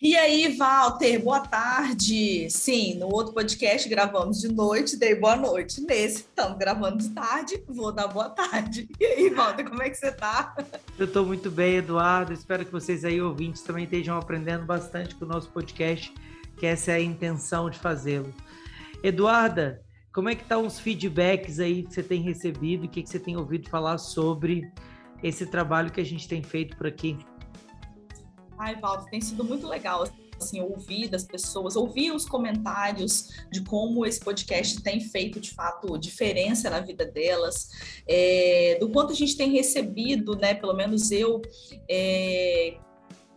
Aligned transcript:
E 0.00 0.14
aí, 0.14 0.54
Walter, 0.58 1.18
boa 1.22 1.40
tarde. 1.40 2.50
Sim, 2.50 2.98
no 2.98 3.06
outro 3.06 3.32
podcast 3.32 3.88
gravamos 3.88 4.42
de 4.42 4.48
noite, 4.48 4.94
dei 4.94 5.14
boa 5.14 5.36
noite. 5.36 5.80
Nesse, 5.80 6.18
estamos 6.18 6.58
gravando 6.58 6.98
de 6.98 7.08
tarde, 7.14 7.64
vou 7.66 7.90
dar 7.90 8.06
boa 8.06 8.28
tarde. 8.28 8.86
E 9.00 9.04
aí, 9.06 9.30
Walter, 9.30 9.64
como 9.64 9.82
é 9.82 9.88
que 9.88 9.96
você 9.96 10.08
está? 10.08 10.54
Eu 10.98 11.06
estou 11.06 11.24
muito 11.24 11.50
bem, 11.50 11.76
Eduardo. 11.76 12.34
Espero 12.34 12.66
que 12.66 12.70
vocês 12.70 13.06
aí, 13.06 13.22
ouvintes, 13.22 13.62
também 13.62 13.84
estejam 13.84 14.18
aprendendo 14.18 14.66
bastante 14.66 15.14
com 15.14 15.24
o 15.24 15.28
nosso 15.28 15.48
podcast, 15.48 16.12
que 16.58 16.66
essa 16.66 16.92
é 16.92 16.96
a 16.96 17.00
intenção 17.00 17.70
de 17.70 17.78
fazê-lo. 17.78 18.34
Eduarda, 19.02 19.82
como 20.12 20.28
é 20.28 20.34
que 20.34 20.42
estão 20.42 20.60
tá 20.60 20.68
os 20.68 20.78
feedbacks 20.78 21.58
aí 21.58 21.84
que 21.84 21.94
você 21.94 22.02
tem 22.02 22.20
recebido? 22.20 22.84
O 22.84 22.88
que, 22.88 23.02
que 23.02 23.08
você 23.08 23.18
tem 23.18 23.34
ouvido 23.38 23.70
falar 23.70 23.96
sobre 23.96 24.70
esse 25.22 25.46
trabalho 25.46 25.90
que 25.90 26.02
a 26.02 26.04
gente 26.04 26.28
tem 26.28 26.42
feito 26.42 26.76
por 26.76 26.86
aqui? 26.86 27.16
Ai, 28.58 28.76
Walter, 28.76 29.10
tem 29.10 29.20
sido 29.20 29.44
muito 29.44 29.66
legal 29.66 30.04
assim, 30.38 30.60
ouvir 30.60 31.08
das 31.08 31.24
pessoas, 31.24 31.76
ouvir 31.76 32.12
os 32.12 32.26
comentários 32.26 33.30
de 33.50 33.62
como 33.62 34.04
esse 34.04 34.20
podcast 34.20 34.82
tem 34.82 35.00
feito 35.00 35.40
de 35.40 35.50
fato 35.54 35.96
diferença 35.98 36.68
na 36.68 36.80
vida 36.80 37.04
delas, 37.04 37.70
é, 38.06 38.76
do 38.78 38.90
quanto 38.90 39.12
a 39.12 39.16
gente 39.16 39.36
tem 39.36 39.50
recebido, 39.50 40.36
né? 40.36 40.54
Pelo 40.54 40.74
menos 40.74 41.10
eu. 41.10 41.40
É, 41.88 42.78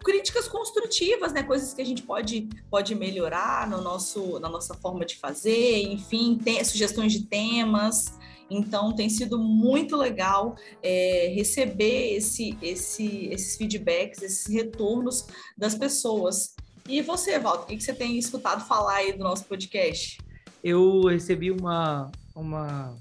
críticas 0.02 0.48
construtivas, 0.48 1.34
né, 1.34 1.44
coisas 1.44 1.74
que 1.74 1.82
a 1.82 1.86
gente 1.86 2.04
pode, 2.04 2.48
pode 2.72 2.96
melhorar 2.96 3.70
no 3.70 3.82
nosso, 3.82 4.40
na 4.40 4.50
nossa 4.50 4.74
forma 4.74 5.06
de 5.06 5.18
fazer, 5.18 5.84
enfim, 5.84 6.40
tem, 6.42 6.64
sugestões 6.64 7.12
de 7.12 7.26
temas. 7.26 8.18
Então, 8.50 8.94
tem 8.94 9.10
sido 9.10 9.38
muito 9.38 9.96
legal 9.96 10.56
é, 10.82 11.32
receber 11.36 12.16
esse, 12.16 12.58
esse, 12.62 13.28
esses 13.28 13.56
feedbacks, 13.56 14.22
esses 14.22 14.48
retornos 14.48 15.28
das 15.58 15.76
pessoas. 15.76 16.56
E 16.88 17.02
você, 17.02 17.38
Walter, 17.38 17.74
o 17.74 17.78
que 17.78 17.84
você 17.84 17.94
tem 17.94 18.18
escutado 18.18 18.68
falar 18.68 18.96
aí 18.96 19.14
do 19.14 19.24
nosso 19.24 19.46
podcast? 19.46 20.18
Eu 20.64 21.04
recebi 21.04 21.52
uma, 21.52 22.12
uma, 22.36 22.98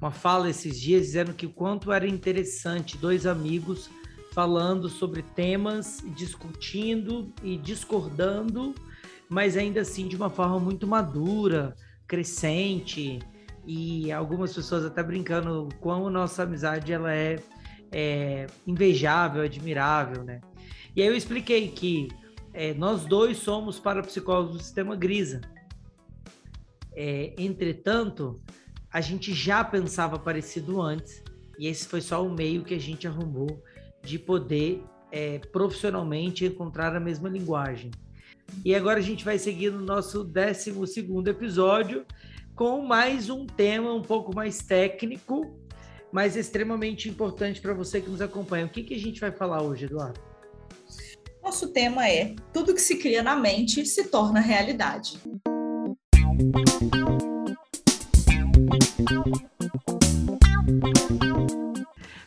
uma 0.00 0.10
fala 0.10 0.50
esses 0.50 0.78
dias 0.78 1.06
dizendo 1.06 1.32
que 1.32 1.46
o 1.46 1.50
quanto 1.50 1.90
era 1.90 2.06
interessante 2.06 2.98
dois 2.98 3.26
amigos 3.26 3.88
falando 4.32 4.88
sobre 4.88 5.22
temas, 5.22 6.02
discutindo 6.14 7.32
e 7.42 7.56
discordando, 7.56 8.74
mas 9.28 9.56
ainda 9.56 9.80
assim 9.80 10.08
de 10.08 10.16
uma 10.16 10.28
forma 10.28 10.58
muito 10.58 10.86
madura, 10.86 11.74
crescente, 12.06 13.20
e 13.66 14.12
algumas 14.12 14.54
pessoas 14.54 14.84
até 14.84 15.02
brincando 15.02 15.68
quão 15.80 16.10
nossa 16.10 16.42
amizade 16.42 16.92
ela 16.92 17.14
é, 17.14 17.38
é 17.90 18.46
invejável, 18.66 19.42
admirável, 19.42 20.22
né? 20.22 20.40
E 20.94 21.02
aí 21.02 21.08
eu 21.08 21.16
expliquei 21.16 21.68
que 21.68 22.08
é, 22.52 22.72
nós 22.74 23.04
dois 23.04 23.38
somos 23.38 23.80
parapsicólogos 23.80 24.56
do 24.56 24.62
sistema 24.62 24.94
Grisa. 24.94 25.40
É, 26.94 27.34
entretanto, 27.36 28.40
a 28.92 29.00
gente 29.00 29.34
já 29.34 29.64
pensava 29.64 30.18
parecido 30.18 30.80
antes, 30.80 31.22
e 31.58 31.66
esse 31.66 31.88
foi 31.88 32.00
só 32.00 32.24
o 32.24 32.32
meio 32.32 32.62
que 32.62 32.74
a 32.74 32.80
gente 32.80 33.08
arrumou 33.08 33.62
de 34.02 34.18
poder 34.18 34.84
é, 35.10 35.38
profissionalmente 35.38 36.44
encontrar 36.44 36.94
a 36.94 37.00
mesma 37.00 37.28
linguagem. 37.28 37.90
E 38.64 38.74
agora 38.74 38.98
a 38.98 39.02
gente 39.02 39.24
vai 39.24 39.38
seguir 39.38 39.70
no 39.70 39.80
nosso 39.80 40.22
12 40.22 40.86
segundo 40.86 41.28
episódio, 41.28 42.04
com 42.54 42.82
mais 42.82 43.30
um 43.30 43.46
tema 43.46 43.92
um 43.92 44.02
pouco 44.02 44.34
mais 44.34 44.58
técnico, 44.58 45.58
mas 46.12 46.36
extremamente 46.36 47.08
importante 47.08 47.60
para 47.60 47.74
você 47.74 48.00
que 48.00 48.08
nos 48.08 48.20
acompanha. 48.20 48.66
O 48.66 48.68
que, 48.68 48.84
que 48.84 48.94
a 48.94 48.98
gente 48.98 49.20
vai 49.20 49.32
falar 49.32 49.62
hoje, 49.62 49.86
Eduardo? 49.86 50.20
Nosso 51.42 51.68
tema 51.72 52.08
é: 52.08 52.34
tudo 52.52 52.74
que 52.74 52.80
se 52.80 52.96
cria 52.96 53.22
na 53.22 53.36
mente 53.36 53.84
se 53.84 54.04
torna 54.04 54.40
realidade. 54.40 55.18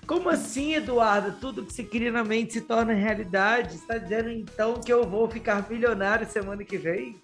Como 0.06 0.30
assim, 0.30 0.75
Eduardo? 0.75 1.38
Tudo 1.40 1.66
que 1.66 1.74
se 1.74 1.84
cria 1.84 2.12
na 2.12 2.24
mente 2.24 2.53
se 2.53 2.62
torna 2.62 2.94
realidade? 2.94 3.75
Está 3.75 3.97
dizendo 3.97 4.30
então 4.30 4.75
que 4.75 4.91
eu 4.91 5.09
vou 5.09 5.30
ficar 5.30 5.69
milionário 5.69 6.30
semana 6.30 6.63
que 6.63 6.78
vem? 6.78 7.19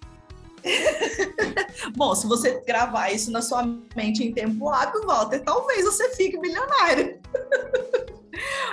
Bom, 1.96 2.14
se 2.14 2.26
você 2.26 2.62
gravar 2.66 3.10
isso 3.10 3.30
na 3.30 3.42
sua 3.42 3.62
mente 3.94 4.24
em 4.24 4.32
tempo 4.32 4.68
hábil, 4.68 5.06
Walter, 5.06 5.40
talvez 5.40 5.84
você 5.84 6.10
fique 6.14 6.38
milionário. 6.38 7.20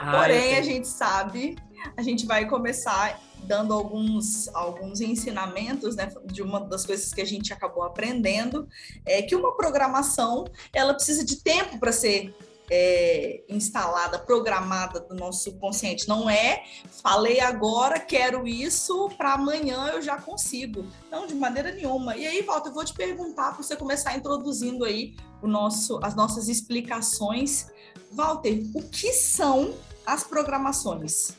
Ah, 0.02 0.18
Porém, 0.18 0.58
a 0.58 0.62
gente 0.64 0.88
sabe, 0.88 1.56
a 1.96 2.02
gente 2.02 2.26
vai 2.26 2.48
começar 2.50 3.22
dando 3.44 3.74
alguns, 3.74 4.48
alguns 4.56 5.02
ensinamentos, 5.02 5.96
né, 5.96 6.12
de 6.26 6.42
uma 6.42 6.60
das 6.60 6.86
coisas 6.86 7.14
que 7.14 7.22
a 7.22 7.26
gente 7.26 7.54
acabou 7.54 7.84
aprendendo, 7.84 8.68
é 9.06 9.22
que 9.22 9.36
uma 9.36 9.56
programação, 9.56 10.46
ela 10.74 10.94
precisa 10.94 11.24
de 11.24 11.44
tempo 11.44 11.80
para 11.80 11.92
ser 11.92 12.34
é, 12.74 13.44
instalada, 13.50 14.18
programada 14.18 15.02
do 15.02 15.14
nosso 15.14 15.44
subconsciente. 15.44 16.08
Não 16.08 16.30
é 16.30 16.64
falei 17.04 17.42
agora, 17.42 18.00
quero 18.00 18.48
isso, 18.48 19.10
para 19.18 19.34
amanhã 19.34 19.90
eu 19.90 20.02
já 20.02 20.20
consigo. 20.20 20.86
Não, 21.12 21.28
de 21.28 21.36
maneira 21.36 21.74
nenhuma. 21.74 22.16
E 22.16 22.26
aí, 22.26 22.42
Walter, 22.42 22.70
eu 22.70 22.74
vou 22.74 22.86
te 22.86 22.94
perguntar 22.94 23.52
para 23.52 23.62
você 23.62 23.76
começar 23.76 24.18
introduzindo 24.18 24.86
aí 24.86 25.18
o 25.42 25.48
nosso, 25.48 26.00
as 26.02 26.16
nossas 26.16 26.48
explicações. 26.48 27.70
Walter, 28.14 28.64
o 28.74 28.82
que 28.84 29.12
são 29.12 29.74
as 30.06 30.24
programações? 30.24 31.34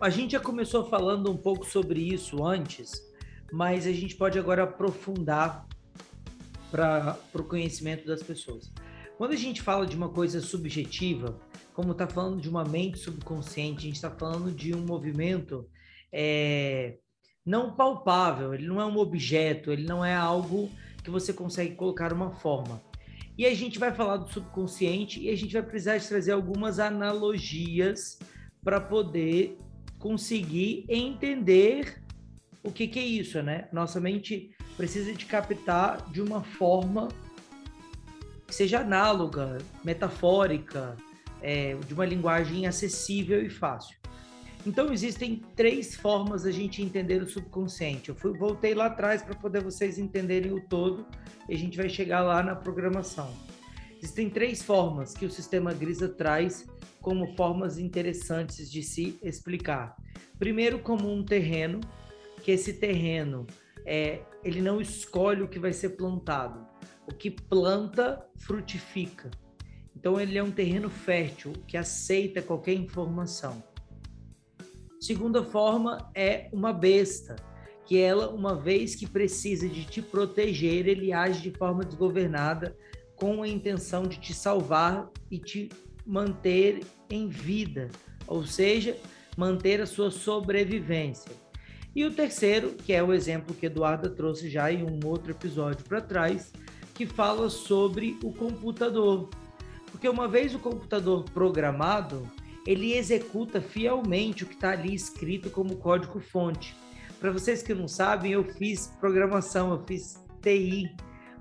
A 0.00 0.10
gente 0.10 0.32
já 0.32 0.40
começou 0.40 0.84
falando 0.84 1.30
um 1.30 1.36
pouco 1.36 1.64
sobre 1.64 2.00
isso 2.00 2.44
antes, 2.44 3.00
mas 3.52 3.86
a 3.86 3.92
gente 3.92 4.16
pode 4.16 4.38
agora 4.38 4.64
aprofundar 4.64 5.68
para 6.68 7.16
o 7.32 7.44
conhecimento 7.44 8.04
das 8.04 8.20
pessoas. 8.20 8.72
Quando 9.16 9.32
a 9.32 9.36
gente 9.36 9.62
fala 9.62 9.86
de 9.86 9.96
uma 9.96 10.08
coisa 10.08 10.40
subjetiva, 10.40 11.38
como 11.72 11.92
está 11.92 12.06
falando 12.06 12.40
de 12.40 12.48
uma 12.48 12.64
mente 12.64 12.98
subconsciente, 12.98 13.78
a 13.78 13.82
gente 13.82 13.94
está 13.94 14.10
falando 14.10 14.50
de 14.50 14.74
um 14.74 14.84
movimento 14.84 15.68
é, 16.12 16.96
não 17.46 17.76
palpável, 17.76 18.54
ele 18.54 18.66
não 18.66 18.80
é 18.80 18.84
um 18.84 18.96
objeto, 18.96 19.70
ele 19.70 19.84
não 19.84 20.04
é 20.04 20.14
algo 20.14 20.68
que 21.02 21.10
você 21.10 21.32
consegue 21.32 21.76
colocar 21.76 22.12
uma 22.12 22.32
forma. 22.32 22.82
E 23.38 23.46
a 23.46 23.54
gente 23.54 23.78
vai 23.78 23.92
falar 23.92 24.16
do 24.16 24.32
subconsciente 24.32 25.20
e 25.20 25.28
a 25.28 25.36
gente 25.36 25.52
vai 25.52 25.62
precisar 25.62 25.98
de 25.98 26.08
trazer 26.08 26.32
algumas 26.32 26.80
analogias 26.80 28.18
para 28.64 28.80
poder 28.80 29.58
conseguir 29.98 30.86
entender 30.88 32.02
o 32.64 32.72
que, 32.72 32.88
que 32.88 32.98
é 32.98 33.04
isso, 33.04 33.40
né? 33.42 33.68
Nossa 33.72 34.00
mente 34.00 34.50
precisa 34.76 35.12
de 35.12 35.26
captar 35.26 36.10
de 36.10 36.20
uma 36.20 36.42
forma 36.42 37.08
que 38.54 38.58
seja 38.58 38.82
análoga, 38.82 39.58
metafórica, 39.82 40.96
é, 41.42 41.74
de 41.74 41.92
uma 41.92 42.06
linguagem 42.06 42.68
acessível 42.68 43.44
e 43.44 43.50
fácil. 43.50 43.96
Então 44.64 44.92
existem 44.92 45.42
três 45.56 45.96
formas 45.96 46.46
a 46.46 46.52
gente 46.52 46.80
entender 46.80 47.20
o 47.20 47.28
subconsciente. 47.28 48.10
Eu 48.10 48.14
fui, 48.14 48.32
voltei 48.38 48.72
lá 48.72 48.86
atrás 48.86 49.22
para 49.22 49.34
poder 49.34 49.60
vocês 49.60 49.98
entenderem 49.98 50.52
o 50.52 50.60
todo 50.60 51.04
e 51.48 51.54
a 51.54 51.58
gente 51.58 51.76
vai 51.76 51.88
chegar 51.88 52.22
lá 52.22 52.44
na 52.44 52.54
programação. 52.54 53.28
Existem 54.00 54.30
três 54.30 54.62
formas 54.62 55.14
que 55.14 55.26
o 55.26 55.30
sistema 55.30 55.74
Grisa 55.74 56.08
traz 56.08 56.64
como 57.02 57.34
formas 57.34 57.76
interessantes 57.76 58.70
de 58.70 58.84
se 58.84 59.18
explicar. 59.20 59.96
Primeiro, 60.38 60.78
como 60.78 61.12
um 61.12 61.24
terreno, 61.24 61.80
que 62.40 62.52
esse 62.52 62.74
terreno 62.74 63.48
é, 63.84 64.20
ele 64.44 64.62
não 64.62 64.80
escolhe 64.80 65.42
o 65.42 65.48
que 65.48 65.58
vai 65.58 65.72
ser 65.72 65.90
plantado 65.90 66.73
o 67.06 67.14
que 67.14 67.30
planta 67.30 68.24
frutifica. 68.36 69.30
Então 69.96 70.20
ele 70.20 70.36
é 70.36 70.42
um 70.42 70.50
terreno 70.50 70.90
fértil 70.90 71.52
que 71.66 71.76
aceita 71.76 72.42
qualquer 72.42 72.74
informação. 72.74 73.62
Segunda 75.00 75.42
forma 75.42 76.10
é 76.14 76.48
uma 76.52 76.72
besta, 76.72 77.36
que 77.86 77.98
ela, 77.98 78.30
uma 78.30 78.56
vez 78.56 78.94
que 78.94 79.06
precisa 79.06 79.68
de 79.68 79.84
te 79.84 80.00
proteger, 80.00 80.88
ele 80.88 81.12
age 81.12 81.42
de 81.42 81.56
forma 81.56 81.84
desgovernada 81.84 82.76
com 83.14 83.42
a 83.42 83.48
intenção 83.48 84.04
de 84.04 84.18
te 84.18 84.32
salvar 84.32 85.10
e 85.30 85.38
te 85.38 85.68
manter 86.06 86.80
em 87.10 87.28
vida, 87.28 87.90
ou 88.26 88.46
seja, 88.46 88.96
manter 89.36 89.80
a 89.80 89.86
sua 89.86 90.10
sobrevivência. 90.10 91.32
E 91.94 92.04
o 92.04 92.12
terceiro, 92.12 92.72
que 92.72 92.92
é 92.92 93.02
o 93.02 93.12
exemplo 93.12 93.54
que 93.54 93.66
Eduarda 93.66 94.10
trouxe 94.10 94.50
já 94.50 94.72
em 94.72 94.82
um 94.82 94.98
outro 95.06 95.30
episódio 95.30 95.84
para 95.84 96.00
trás, 96.00 96.52
que 96.94 97.06
fala 97.06 97.50
sobre 97.50 98.16
o 98.22 98.32
computador. 98.32 99.28
Porque 99.90 100.08
uma 100.08 100.28
vez 100.28 100.54
o 100.54 100.58
computador 100.58 101.24
programado, 101.24 102.28
ele 102.66 102.94
executa 102.94 103.60
fielmente 103.60 104.44
o 104.44 104.46
que 104.46 104.54
está 104.54 104.70
ali 104.70 104.94
escrito 104.94 105.50
como 105.50 105.76
código-fonte. 105.76 106.74
Para 107.20 107.30
vocês 107.30 107.62
que 107.62 107.74
não 107.74 107.88
sabem, 107.88 108.32
eu 108.32 108.44
fiz 108.44 108.88
programação, 109.00 109.70
eu 109.72 109.82
fiz 109.84 110.22
TI, 110.40 110.94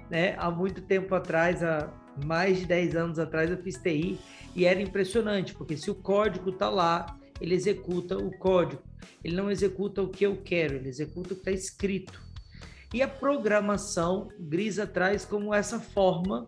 né? 0.09 0.35
Há 0.37 0.49
muito 0.49 0.81
tempo 0.81 1.13
atrás, 1.13 1.63
há 1.63 1.91
mais 2.25 2.59
de 2.59 2.65
10 2.65 2.95
anos 2.95 3.19
atrás, 3.19 3.49
eu 3.49 3.57
fiz 3.57 3.75
TI 3.77 4.19
e 4.55 4.65
era 4.65 4.81
impressionante, 4.81 5.53
porque 5.53 5.75
se 5.75 5.89
o 5.89 5.95
código 5.95 6.51
está 6.51 6.69
lá, 6.69 7.17
ele 7.41 7.55
executa 7.55 8.17
o 8.17 8.31
código. 8.37 8.81
Ele 9.23 9.35
não 9.35 9.49
executa 9.49 10.01
o 10.01 10.09
que 10.09 10.25
eu 10.25 10.37
quero, 10.37 10.75
ele 10.75 10.89
executa 10.89 11.33
o 11.33 11.35
que 11.35 11.41
está 11.41 11.51
escrito. 11.51 12.21
E 12.93 13.01
a 13.01 13.07
programação, 13.07 14.29
Grisa 14.39 14.85
traz 14.85 15.25
como 15.25 15.53
essa 15.53 15.79
forma 15.79 16.47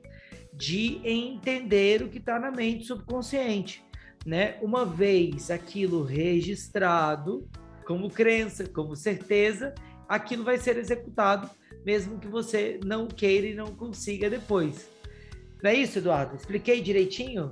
de 0.54 1.02
entender 1.04 2.04
o 2.04 2.10
que 2.10 2.20
está 2.20 2.40
na 2.40 2.52
mente 2.52 2.86
subconsciente. 2.86 3.84
Né? 4.26 4.58
Uma 4.62 4.86
vez 4.86 5.50
aquilo 5.50 6.04
registrado 6.04 7.50
como 7.86 8.10
crença, 8.10 8.68
como 8.68 8.96
certeza, 8.96 9.74
aquilo 10.08 10.44
vai 10.44 10.58
ser 10.58 10.78
executado, 10.78 11.50
mesmo 11.86 12.20
que 12.20 12.28
você 12.28 12.80
não 12.84 13.08
queira 13.08 13.48
e 13.48 13.56
não 13.56 13.76
consiga 13.76 14.30
depois. 14.30 14.90
Não 15.62 15.70
é 15.70 15.76
isso, 15.76 15.98
Eduardo? 15.98 16.36
Expliquei 16.36 16.82
direitinho? 16.82 17.52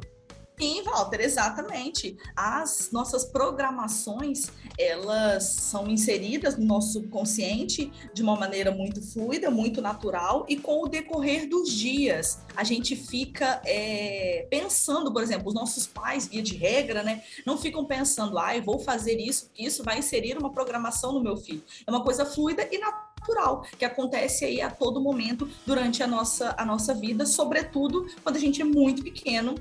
Sim, 0.59 0.83
Walter, 0.83 1.19
exatamente. 1.21 2.15
As 2.35 2.89
nossas 2.91 3.25
programações, 3.25 4.51
elas 4.77 5.43
são 5.45 5.89
inseridas 5.89 6.57
no 6.57 6.65
nosso 6.65 6.93
subconsciente 6.93 7.91
de 8.13 8.21
uma 8.21 8.35
maneira 8.35 8.71
muito 8.71 9.01
fluida, 9.01 9.49
muito 9.49 9.81
natural, 9.81 10.45
e 10.47 10.55
com 10.55 10.83
o 10.83 10.87
decorrer 10.87 11.49
dos 11.49 11.71
dias, 11.71 12.39
a 12.55 12.63
gente 12.63 12.95
fica 12.95 13.61
é, 13.65 14.47
pensando, 14.49 15.11
por 15.11 15.23
exemplo, 15.23 15.47
os 15.47 15.53
nossos 15.53 15.87
pais, 15.87 16.27
via 16.27 16.41
de 16.41 16.55
regra, 16.55 17.01
né, 17.01 17.23
não 17.45 17.57
ficam 17.57 17.83
pensando, 17.83 18.37
ah, 18.37 18.55
eu 18.55 18.63
vou 18.63 18.79
fazer 18.79 19.19
isso, 19.19 19.49
isso 19.57 19.83
vai 19.83 19.99
inserir 19.99 20.37
uma 20.37 20.51
programação 20.51 21.11
no 21.13 21.21
meu 21.21 21.35
filho. 21.35 21.63
É 21.85 21.89
uma 21.89 22.03
coisa 22.03 22.25
fluida 22.25 22.67
e 22.71 22.77
natural, 22.77 23.65
que 23.77 23.85
acontece 23.85 24.45
aí 24.45 24.61
a 24.61 24.69
todo 24.69 25.01
momento 25.01 25.49
durante 25.65 26.03
a 26.03 26.07
nossa, 26.07 26.53
a 26.57 26.63
nossa 26.63 26.93
vida, 26.93 27.25
sobretudo 27.25 28.07
quando 28.21 28.35
a 28.35 28.39
gente 28.39 28.61
é 28.61 28.65
muito 28.65 29.03
pequeno 29.03 29.55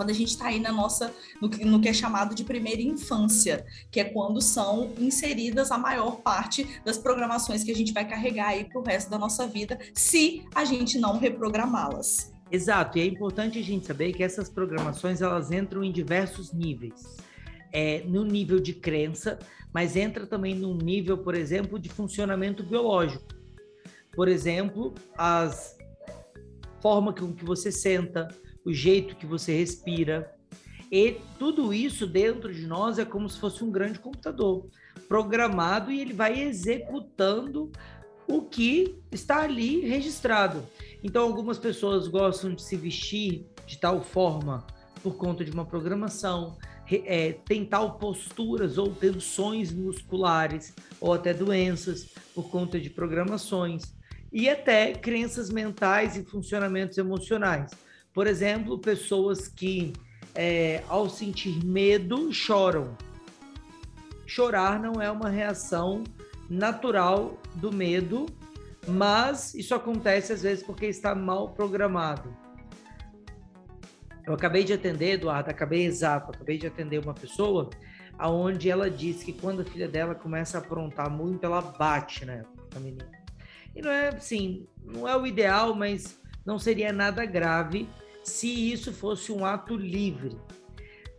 quando 0.00 0.08
a 0.08 0.14
gente 0.14 0.30
está 0.30 0.46
aí 0.46 0.58
na 0.58 0.72
nossa, 0.72 1.14
no, 1.42 1.48
no, 1.48 1.78
que 1.78 1.86
é 1.86 1.92
chamado 1.92 2.34
de 2.34 2.42
primeira 2.42 2.80
infância, 2.80 3.66
que 3.90 4.00
é 4.00 4.04
quando 4.04 4.40
são 4.40 4.94
inseridas 4.98 5.70
a 5.70 5.76
maior 5.76 6.22
parte 6.22 6.66
das 6.82 6.96
programações 6.96 7.62
que 7.62 7.70
a 7.70 7.74
gente 7.74 7.92
vai 7.92 8.08
carregar 8.08 8.48
aí 8.48 8.64
para 8.64 8.80
o 8.80 8.82
resto 8.82 9.10
da 9.10 9.18
nossa 9.18 9.46
vida, 9.46 9.78
se 9.92 10.42
a 10.54 10.64
gente 10.64 10.98
não 10.98 11.18
reprogramá-las. 11.18 12.32
Exato, 12.50 12.96
e 12.96 13.02
é 13.02 13.04
importante 13.04 13.58
a 13.58 13.62
gente 13.62 13.86
saber 13.86 14.14
que 14.14 14.22
essas 14.22 14.48
programações 14.48 15.20
elas 15.20 15.52
entram 15.52 15.84
em 15.84 15.92
diversos 15.92 16.50
níveis. 16.50 17.18
É, 17.70 18.02
no 18.06 18.24
nível 18.24 18.58
de 18.58 18.72
crença, 18.72 19.38
mas 19.70 19.96
entra 19.96 20.26
também 20.26 20.54
num 20.54 20.74
nível, 20.74 21.18
por 21.18 21.34
exemplo, 21.34 21.78
de 21.78 21.90
funcionamento 21.90 22.62
biológico. 22.62 23.28
Por 24.14 24.28
exemplo, 24.28 24.94
as 25.14 25.78
forma 26.80 27.12
com 27.12 27.34
que 27.34 27.44
você 27.44 27.70
senta, 27.70 28.28
o 28.64 28.72
jeito 28.72 29.16
que 29.16 29.26
você 29.26 29.56
respira. 29.56 30.34
E 30.90 31.16
tudo 31.38 31.72
isso 31.72 32.06
dentro 32.06 32.52
de 32.52 32.66
nós 32.66 32.98
é 32.98 33.04
como 33.04 33.28
se 33.28 33.38
fosse 33.38 33.62
um 33.62 33.70
grande 33.70 33.98
computador 33.98 34.66
programado 35.08 35.90
e 35.90 36.00
ele 36.00 36.12
vai 36.12 36.40
executando 36.40 37.70
o 38.26 38.42
que 38.42 38.96
está 39.10 39.42
ali 39.42 39.80
registrado. 39.80 40.64
Então, 41.02 41.22
algumas 41.22 41.58
pessoas 41.58 42.06
gostam 42.06 42.54
de 42.54 42.62
se 42.62 42.76
vestir 42.76 43.46
de 43.66 43.78
tal 43.78 44.02
forma 44.02 44.64
por 45.02 45.16
conta 45.16 45.44
de 45.44 45.50
uma 45.50 45.64
programação, 45.64 46.56
é, 47.04 47.32
tem 47.32 47.64
tal 47.64 47.98
posturas 47.98 48.78
ou 48.78 48.92
tensões 48.92 49.72
musculares, 49.72 50.74
ou 51.00 51.12
até 51.14 51.32
doenças 51.32 52.08
por 52.34 52.50
conta 52.50 52.78
de 52.78 52.90
programações, 52.90 53.94
e 54.32 54.48
até 54.48 54.92
crenças 54.92 55.50
mentais 55.50 56.16
e 56.16 56.24
funcionamentos 56.24 56.98
emocionais. 56.98 57.70
Por 58.12 58.26
exemplo, 58.26 58.78
pessoas 58.78 59.46
que, 59.48 59.92
é, 60.34 60.82
ao 60.88 61.08
sentir 61.08 61.64
medo, 61.64 62.32
choram. 62.32 62.96
Chorar 64.26 64.80
não 64.80 65.00
é 65.00 65.10
uma 65.10 65.28
reação 65.28 66.04
natural 66.48 67.38
do 67.54 67.72
medo, 67.72 68.26
mas 68.86 69.54
isso 69.54 69.74
acontece 69.74 70.32
às 70.32 70.42
vezes 70.42 70.64
porque 70.64 70.86
está 70.86 71.14
mal 71.14 71.50
programado. 71.50 72.34
Eu 74.26 74.34
acabei 74.34 74.64
de 74.64 74.72
atender, 74.72 75.12
Eduardo, 75.12 75.50
acabei 75.50 75.84
exato, 75.84 76.30
acabei 76.32 76.58
de 76.58 76.66
atender 76.66 77.02
uma 77.02 77.14
pessoa 77.14 77.70
aonde 78.18 78.68
ela 78.68 78.90
disse 78.90 79.24
que 79.24 79.32
quando 79.32 79.62
a 79.62 79.64
filha 79.64 79.88
dela 79.88 80.14
começa 80.14 80.58
a 80.58 80.60
aprontar 80.60 81.10
muito, 81.10 81.44
ela 81.44 81.62
bate, 81.62 82.24
né, 82.24 82.44
a 82.76 82.78
menina. 82.78 83.08
E 83.74 83.80
não 83.80 83.90
é 83.90 84.08
assim, 84.08 84.66
não 84.84 85.08
é 85.08 85.16
o 85.16 85.26
ideal, 85.26 85.74
mas 85.74 86.20
não 86.44 86.58
seria 86.58 86.92
nada 86.92 87.24
grave 87.24 87.88
se 88.22 88.72
isso 88.72 88.92
fosse 88.92 89.32
um 89.32 89.44
ato 89.44 89.76
livre. 89.76 90.36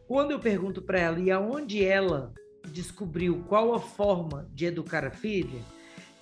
Quando 0.07 0.31
eu 0.31 0.39
pergunto 0.39 0.81
para 0.81 0.99
ela 0.99 1.19
e 1.19 1.31
aonde 1.31 1.83
ela 1.83 2.33
descobriu 2.67 3.43
qual 3.47 3.73
a 3.73 3.79
forma 3.79 4.47
de 4.53 4.65
educar 4.65 5.05
a 5.05 5.11
filha, 5.11 5.61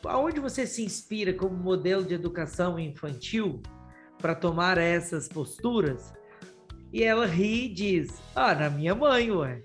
aonde 0.06 0.40
você 0.40 0.66
se 0.66 0.84
inspira 0.84 1.34
como 1.34 1.56
modelo 1.56 2.04
de 2.04 2.14
educação 2.14 2.80
infantil 2.80 3.62
para 4.18 4.36
tomar 4.36 4.78
essas 4.78 5.28
posturas? 5.28 6.14
E 6.92 7.04
ela 7.04 7.26
ri 7.26 7.66
e 7.66 7.74
diz: 7.74 8.22
Ah, 8.36 8.56
na 8.56 8.70
minha 8.70 8.96
mãe, 8.96 9.32
ué. 9.32 9.62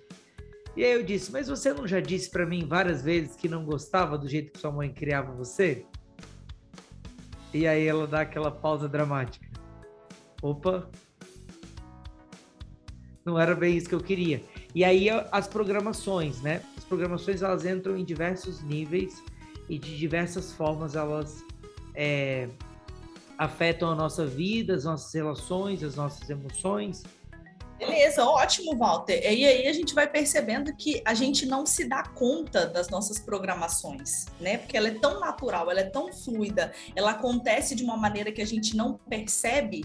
E 0.76 0.84
aí 0.84 0.92
eu 0.92 1.02
disse: 1.02 1.32
Mas 1.32 1.48
você 1.48 1.72
não 1.72 1.86
já 1.86 2.00
disse 2.00 2.30
para 2.30 2.46
mim 2.46 2.66
várias 2.66 3.02
vezes 3.02 3.36
que 3.36 3.48
não 3.48 3.64
gostava 3.64 4.18
do 4.18 4.28
jeito 4.28 4.52
que 4.52 4.58
sua 4.58 4.72
mãe 4.72 4.92
criava 4.92 5.32
você? 5.32 5.86
E 7.52 7.66
aí 7.66 7.86
ela 7.86 8.06
dá 8.06 8.22
aquela 8.22 8.50
pausa 8.50 8.88
dramática. 8.88 9.46
Opa, 10.42 10.90
não 13.24 13.38
era 13.38 13.54
bem 13.54 13.76
isso 13.76 13.88
que 13.88 13.94
eu 13.94 14.00
queria. 14.00 14.42
E 14.74 14.84
aí 14.84 15.08
as 15.32 15.48
programações, 15.48 16.40
né? 16.42 16.62
As 16.76 16.84
programações 16.84 17.42
elas 17.42 17.64
entram 17.64 17.96
em 17.96 18.04
diversos 18.04 18.62
níveis 18.62 19.22
e 19.68 19.78
de 19.78 19.96
diversas 19.96 20.52
formas 20.52 20.94
elas 20.94 21.42
é, 21.94 22.48
afetam 23.38 23.90
a 23.90 23.94
nossa 23.94 24.26
vida, 24.26 24.74
as 24.74 24.84
nossas 24.84 25.12
relações, 25.12 25.82
as 25.82 25.96
nossas 25.96 26.28
emoções. 26.28 27.02
Beleza, 27.78 28.24
ótimo, 28.24 28.76
Walter. 28.76 29.20
E 29.20 29.44
aí 29.44 29.66
a 29.66 29.72
gente 29.72 29.94
vai 29.94 30.08
percebendo 30.08 30.74
que 30.76 31.02
a 31.04 31.12
gente 31.12 31.44
não 31.44 31.66
se 31.66 31.88
dá 31.88 32.04
conta 32.04 32.66
das 32.66 32.88
nossas 32.88 33.18
programações, 33.18 34.26
né? 34.40 34.58
Porque 34.58 34.76
ela 34.76 34.88
é 34.88 34.94
tão 34.94 35.18
natural, 35.18 35.70
ela 35.70 35.80
é 35.80 35.90
tão 35.90 36.12
fluida, 36.12 36.72
ela 36.94 37.10
acontece 37.10 37.74
de 37.74 37.82
uma 37.82 37.96
maneira 37.96 38.30
que 38.30 38.40
a 38.40 38.46
gente 38.46 38.76
não 38.76 38.94
percebe 38.94 39.84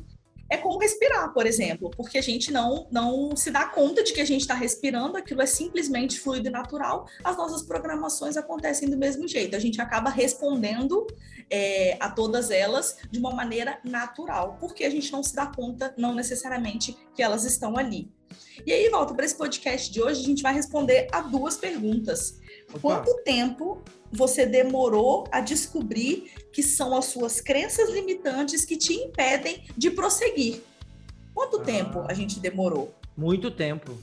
é 0.50 0.58
como 0.58 0.80
respirar, 0.80 1.34
por 1.34 1.46
exemplo, 1.46 1.92
porque 1.96 2.18
a 2.18 2.22
gente 2.22 2.52
não, 2.52 2.88
não 2.92 3.36
se 3.36 3.52
dá 3.52 3.66
conta 3.66 4.04
de 4.04 4.14
que 4.14 4.22
a 4.22 4.26
gente 4.26 4.42
está 4.42 4.54
respirando, 4.54 5.18
aquilo 5.18 5.42
é 5.42 5.46
simplesmente 5.46 6.20
fluido 6.20 6.48
e 6.48 6.52
natural, 6.52 7.08
as 7.24 7.38
nossas 7.38 7.62
programações 7.62 8.36
acontecem 8.36 8.90
do 8.90 8.98
mesmo 8.98 9.28
jeito, 9.28 9.56
a 9.56 9.60
gente 9.60 9.80
acaba 9.80 10.10
respondendo 10.10 11.06
é, 11.50 11.98
a 12.00 12.10
todas 12.10 12.50
elas 12.50 12.98
de 13.12 13.20
uma 13.20 13.32
maneira 13.32 13.80
natural, 13.84 14.58
porque 14.60 14.84
a 14.84 14.90
gente 14.90 15.12
não 15.12 15.24
se 15.24 15.36
dá 15.36 15.48
conta, 15.48 15.94
não 15.98 16.14
necessariamente, 16.14 16.98
que 17.14 17.22
elas 17.22 17.44
estão 17.44 17.78
ali. 17.78 18.12
E 18.66 18.72
aí, 18.72 18.90
volta 18.90 19.14
para 19.14 19.26
esse 19.26 19.36
podcast 19.36 19.92
de 19.92 20.02
hoje, 20.02 20.22
a 20.22 20.26
gente 20.26 20.44
vai 20.44 20.54
responder 20.54 21.08
a 21.12 21.22
duas 21.22 21.58
perguntas. 21.58 22.40
Opa. 22.70 22.80
Quanto 22.80 23.24
tempo 23.24 23.82
você 24.12 24.46
demorou 24.46 25.26
a 25.32 25.40
descobrir 25.40 26.32
que 26.52 26.64
são 26.64 26.96
as 26.96 27.06
suas 27.06 27.42
crenças 27.42 27.90
limitantes 27.90 28.66
que 28.66 28.78
te 28.78 28.94
impedem 28.94 29.64
de 29.78 29.92
prosseguir? 29.92 30.62
Quanto 31.34 31.58
ah, 31.58 31.64
tempo 31.64 32.04
a 32.08 32.14
gente 32.14 32.40
demorou? 32.40 32.94
Muito 33.16 33.52
tempo. 33.52 33.98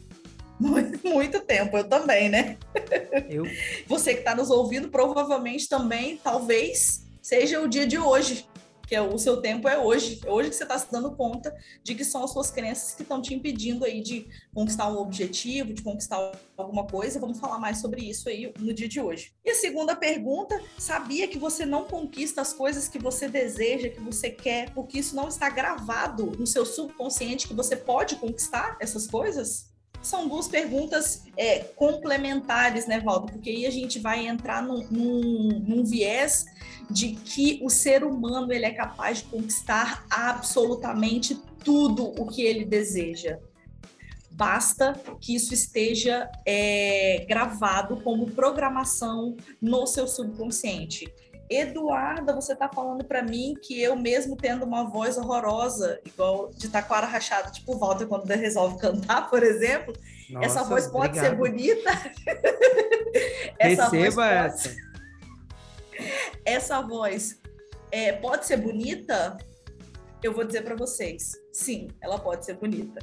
Muito, 0.59 1.07
muito 1.07 1.41
tempo, 1.41 1.77
eu 1.77 1.85
também, 1.85 2.31
né? 2.31 2.57
Eu. 3.29 3.45
Você 3.87 4.15
que 4.15 4.21
está 4.21 4.35
nos 4.35 4.51
ouvindo, 4.51 4.89
provavelmente 4.89 5.69
também, 5.69 6.17
talvez, 6.17 7.07
seja 7.21 7.61
o 7.61 7.69
dia 7.69 7.87
de 7.87 7.99
hoje 7.99 8.47
que 8.87 8.95
é 8.95 9.03
o 9.03 9.19
seu 9.19 9.39
tempo 9.39 9.69
é 9.69 9.79
hoje, 9.79 10.21
é 10.25 10.31
hoje 10.31 10.51
que 10.51 10.57
você 10.57 10.63
está 10.63 10.79
se 10.79 10.91
dando 10.91 11.11
conta 11.17 11.55
de 11.83 11.95
que 11.95 12.05
são 12.05 12.23
as 12.23 12.31
suas 12.31 12.51
crenças 12.51 12.95
que 12.95 13.03
estão 13.03 13.21
te 13.21 13.35
impedindo 13.35 13.85
aí 13.85 14.01
de 14.01 14.29
conquistar 14.55 14.89
um 14.89 14.99
objetivo, 14.99 15.75
de 15.75 15.83
conquistar 15.83 16.33
alguma 16.57 16.87
coisa. 16.87 17.19
Vamos 17.19 17.41
falar 17.41 17.59
mais 17.59 17.81
sobre 17.81 18.03
isso 18.03 18.29
aí 18.29 18.53
no 18.59 18.73
dia 18.73 18.89
de 18.89 19.01
hoje. 19.01 19.33
E 19.45 19.51
a 19.51 19.55
segunda 19.55 19.97
pergunta, 19.97 20.61
sabia 20.79 21.27
que 21.27 21.39
você 21.39 21.67
não 21.67 21.85
conquista 21.85 22.41
as 22.41 22.53
coisas 22.53 22.89
que 22.89 22.99
você 22.99 23.29
deseja, 23.29 23.89
que 23.89 24.01
você 24.01 24.31
quer, 24.31 24.73
porque 24.73 24.99
isso 24.99 25.17
não 25.17 25.29
está 25.29 25.51
gravado 25.51 26.33
no 26.39 26.47
seu 26.47 26.65
subconsciente 26.65 27.49
que 27.49 27.55
você 27.55 27.77
pode 27.77 28.17
conquistar 28.17 28.77
essas 28.81 29.07
coisas? 29.07 29.76
São 30.07 30.29
duas 30.29 30.49
perguntas 30.49 31.25
é, 31.37 31.59
complementares, 31.59 32.87
né, 32.87 33.01
Valdo? 33.01 33.33
Porque 33.33 33.51
aí 33.51 33.67
a 33.67 33.71
gente 33.71 33.99
vai 33.99 34.27
entrar 34.27 34.63
num, 34.63 34.87
num, 34.91 35.49
num, 35.67 35.85
viés 35.85 36.47
de 36.91 37.13
que 37.13 37.61
o 37.63 37.69
ser 37.69 38.05
humano 38.05 38.53
ele 38.53 38.65
é 38.65 38.73
capaz 38.73 39.19
de 39.19 39.25
conquistar 39.25 40.07
absolutamente 40.09 41.35
tudo 41.65 42.15
o 42.21 42.27
que 42.27 42.43
ele 42.43 42.65
deseja. 42.65 43.39
Basta 44.31 44.93
que 45.21 45.35
isso 45.35 45.55
esteja 45.55 46.31
é, 46.47 47.25
gravado 47.29 47.97
como 48.03 48.31
programação 48.31 49.35
no 49.61 49.87
seu 49.87 50.07
subconsciente. 50.07 51.11
Eduarda, 51.49 52.35
você 52.35 52.53
está 52.53 52.69
falando 52.69 53.05
para 53.05 53.23
mim 53.23 53.55
que 53.63 53.81
eu 53.81 53.95
mesmo 53.97 54.37
tendo 54.37 54.65
uma 54.65 54.85
voz 54.85 55.17
horrorosa, 55.17 56.01
igual 56.05 56.51
de 56.51 56.69
taquara 56.69 57.07
rachada, 57.07 57.51
tipo 57.51 57.75
o 57.75 57.79
Walter 57.79 58.07
quando 58.07 58.27
resolve 58.27 58.79
cantar, 58.79 59.31
por 59.31 59.43
exemplo, 59.43 59.95
Nossa, 60.29 60.47
essa 60.47 60.65
voz 60.65 60.87
pode 60.89 61.19
obrigado. 61.19 61.25
ser 61.25 61.37
bonita? 61.37 61.91
essa 63.59 63.89
Receba 63.89 64.15
voz 64.15 64.33
essa. 64.33 64.69
Pode... 64.69 64.87
Essa 66.45 66.81
voz 66.81 67.41
é, 67.91 68.13
pode 68.13 68.47
ser 68.47 68.57
bonita? 68.57 69.39
Eu 70.23 70.33
vou 70.33 70.45
dizer 70.45 70.63
para 70.63 70.75
vocês, 70.75 71.33
sim, 71.53 71.89
ela 72.01 72.19
pode 72.19 72.45
ser 72.45 72.55
bonita. 72.55 73.01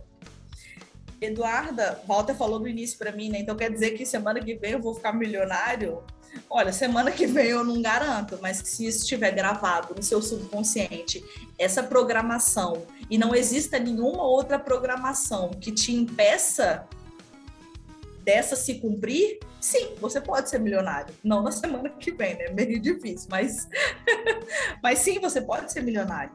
Eduarda, 1.21 2.01
Walter 2.05 2.35
falou 2.35 2.59
no 2.59 2.67
início 2.67 2.97
para 2.97 3.11
mim, 3.11 3.29
né? 3.29 3.39
Então 3.39 3.55
quer 3.55 3.71
dizer 3.71 3.91
que 3.91 4.05
semana 4.05 4.41
que 4.41 4.55
vem 4.55 4.73
eu 4.73 4.81
vou 4.81 4.93
ficar 4.93 5.13
milionário? 5.13 6.03
Olha, 6.49 6.71
semana 6.71 7.11
que 7.11 7.25
vem 7.25 7.47
eu 7.47 7.63
não 7.63 7.81
garanto, 7.81 8.37
mas 8.41 8.57
se 8.57 8.85
isso 8.85 8.99
estiver 8.99 9.31
gravado 9.31 9.95
no 9.95 10.03
seu 10.03 10.21
subconsciente, 10.21 11.23
essa 11.57 11.81
programação, 11.81 12.85
e 13.09 13.17
não 13.17 13.33
exista 13.33 13.79
nenhuma 13.79 14.23
outra 14.23 14.59
programação 14.59 15.49
que 15.49 15.71
te 15.71 15.93
impeça 15.93 16.87
dessa 18.23 18.55
se 18.55 18.75
cumprir, 18.75 19.39
sim, 19.59 19.95
você 19.99 20.21
pode 20.21 20.49
ser 20.49 20.59
milionário. 20.59 21.13
Não 21.23 21.43
na 21.43 21.51
semana 21.51 21.89
que 21.89 22.11
vem, 22.11 22.37
né? 22.37 22.49
Meio 22.49 22.79
difícil, 22.79 23.27
mas, 23.29 23.67
mas 24.81 24.99
sim, 24.99 25.19
você 25.19 25.41
pode 25.41 25.71
ser 25.71 25.81
milionário. 25.81 26.31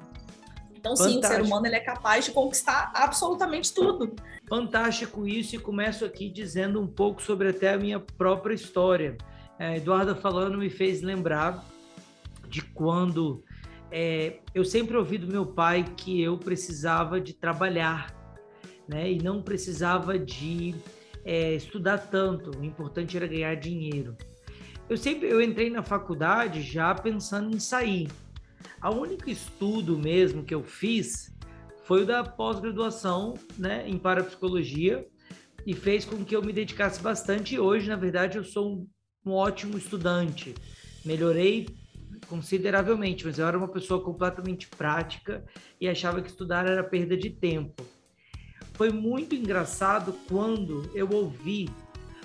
Então, 0.75 0.97
Fantástico. 0.97 1.27
sim, 1.27 1.33
o 1.33 1.37
ser 1.37 1.43
humano 1.43 1.67
ele 1.67 1.77
é 1.77 1.81
capaz 1.81 2.25
de 2.25 2.31
conquistar 2.31 2.93
absolutamente 2.95 3.75
tudo. 3.75 4.15
Fantástico 4.49 5.27
isso, 5.27 5.57
e 5.57 5.59
começo 5.59 6.05
aqui 6.05 6.31
dizendo 6.31 6.81
um 6.81 6.87
pouco 6.87 7.21
sobre 7.21 7.49
até 7.49 7.71
a 7.71 7.79
minha 7.79 7.99
própria 7.99 8.55
história. 8.55 9.19
É, 9.59 9.77
Eduarda 9.77 10.15
falando 10.15 10.57
me 10.57 10.71
fez 10.71 11.03
lembrar 11.03 11.65
de 12.49 12.63
quando 12.63 13.43
é, 13.91 14.39
eu 14.55 14.65
sempre 14.65 14.97
ouvi 14.97 15.19
do 15.19 15.27
meu 15.27 15.47
pai 15.47 15.85
que 15.97 16.21
eu 16.23 16.39
precisava 16.39 17.21
de 17.21 17.33
trabalhar, 17.33 18.15
né? 18.87 19.11
E 19.11 19.19
não 19.19 19.43
precisava 19.43 20.19
de 20.19 20.75
é, 21.25 21.55
estudar 21.55 21.99
tanto. 21.99 22.59
O 22.59 22.65
importante 22.65 23.17
era 23.17 23.27
ganhar 23.27 23.55
dinheiro. 23.57 24.17
Eu 24.89 24.97
sempre 24.97 25.29
eu 25.29 25.43
entrei 25.43 25.69
na 25.71 25.83
faculdade 25.83 26.63
já 26.63 26.95
pensando 26.95 27.55
em 27.55 27.59
sair. 27.59 28.09
A 28.81 28.91
único 28.91 29.29
estudo 29.29 29.99
mesmo 29.99 30.45
que 30.45 30.55
eu 30.55 30.63
fiz 30.63 31.35
foi 31.85 32.03
o 32.03 32.07
da 32.07 32.23
pós-graduação, 32.23 33.35
né, 33.59 33.89
em 33.89 33.99
parapsicologia 33.99 35.07
e 35.67 35.75
fez 35.75 36.05
com 36.05 36.25
que 36.25 36.37
eu 36.37 36.43
me 36.43 36.53
dedicasse 36.53 37.03
bastante. 37.03 37.59
Hoje, 37.59 37.89
na 37.89 37.97
verdade, 37.97 38.39
eu 38.39 38.45
sou 38.45 38.73
um, 38.73 38.89
um 39.25 39.33
ótimo 39.33 39.77
estudante. 39.77 40.55
Melhorei 41.05 41.69
consideravelmente, 42.27 43.25
mas 43.27 43.39
eu 43.39 43.47
era 43.47 43.57
uma 43.57 43.69
pessoa 43.69 44.03
completamente 44.03 44.69
prática 44.69 45.45
e 45.81 45.89
achava 45.89 46.21
que 46.21 46.29
estudar 46.29 46.67
era 46.67 46.83
perda 46.83 47.17
de 47.17 47.31
tempo. 47.31 47.83
Foi 48.75 48.91
muito 48.91 49.35
engraçado 49.35 50.15
quando 50.29 50.91
eu 50.95 51.09
ouvi 51.11 51.69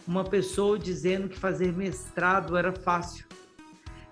uma 0.07 0.23
pessoa 0.23 0.77
dizendo 0.77 1.29
que 1.29 1.37
fazer 1.37 1.73
mestrado 1.73 2.57
era 2.57 2.71
fácil, 2.73 3.25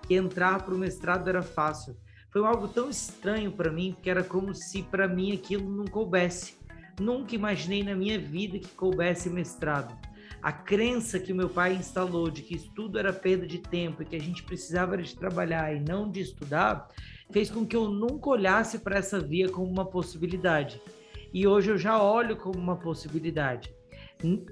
que 0.06 0.14
entrar 0.14 0.64
para 0.64 0.74
o 0.74 0.78
mestrado 0.78 1.28
era 1.28 1.42
fácil. 1.42 1.96
Foi 2.30 2.44
algo 2.44 2.66
tão 2.66 2.88
estranho 2.88 3.52
para 3.52 3.70
mim, 3.70 3.92
porque 3.92 4.08
era 4.08 4.24
como 4.24 4.54
se 4.54 4.82
para 4.82 5.06
mim 5.06 5.32
aquilo 5.32 5.70
não 5.70 5.84
coubesse. 5.84 6.56
Nunca 6.98 7.34
imaginei 7.34 7.84
na 7.84 7.94
minha 7.94 8.18
vida 8.18 8.58
que 8.58 8.68
coubesse 8.68 9.28
mestrado. 9.28 9.94
A 10.42 10.50
crença 10.50 11.20
que 11.20 11.32
meu 11.32 11.48
pai 11.48 11.74
instalou 11.74 12.28
de 12.28 12.42
que 12.42 12.56
estudo 12.56 12.98
era 12.98 13.12
perda 13.12 13.46
de 13.46 13.58
tempo 13.58 14.02
e 14.02 14.04
que 14.04 14.16
a 14.16 14.20
gente 14.20 14.42
precisava 14.42 14.96
de 14.96 15.14
trabalhar 15.14 15.72
e 15.72 15.78
não 15.78 16.10
de 16.10 16.20
estudar, 16.20 16.88
fez 17.30 17.48
com 17.48 17.64
que 17.64 17.76
eu 17.76 17.88
nunca 17.88 18.30
olhasse 18.30 18.80
para 18.80 18.98
essa 18.98 19.20
via 19.20 19.48
como 19.48 19.70
uma 19.70 19.84
possibilidade. 19.84 20.82
E 21.32 21.46
hoje 21.46 21.70
eu 21.70 21.78
já 21.78 22.02
olho 22.02 22.36
como 22.36 22.58
uma 22.58 22.74
possibilidade. 22.74 23.72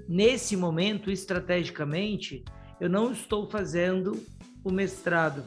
Nesse 0.07 0.55
momento, 0.55 1.11
estrategicamente, 1.11 2.43
eu 2.79 2.89
não 2.89 3.11
estou 3.11 3.49
fazendo 3.49 4.17
o 4.63 4.71
mestrado, 4.71 5.43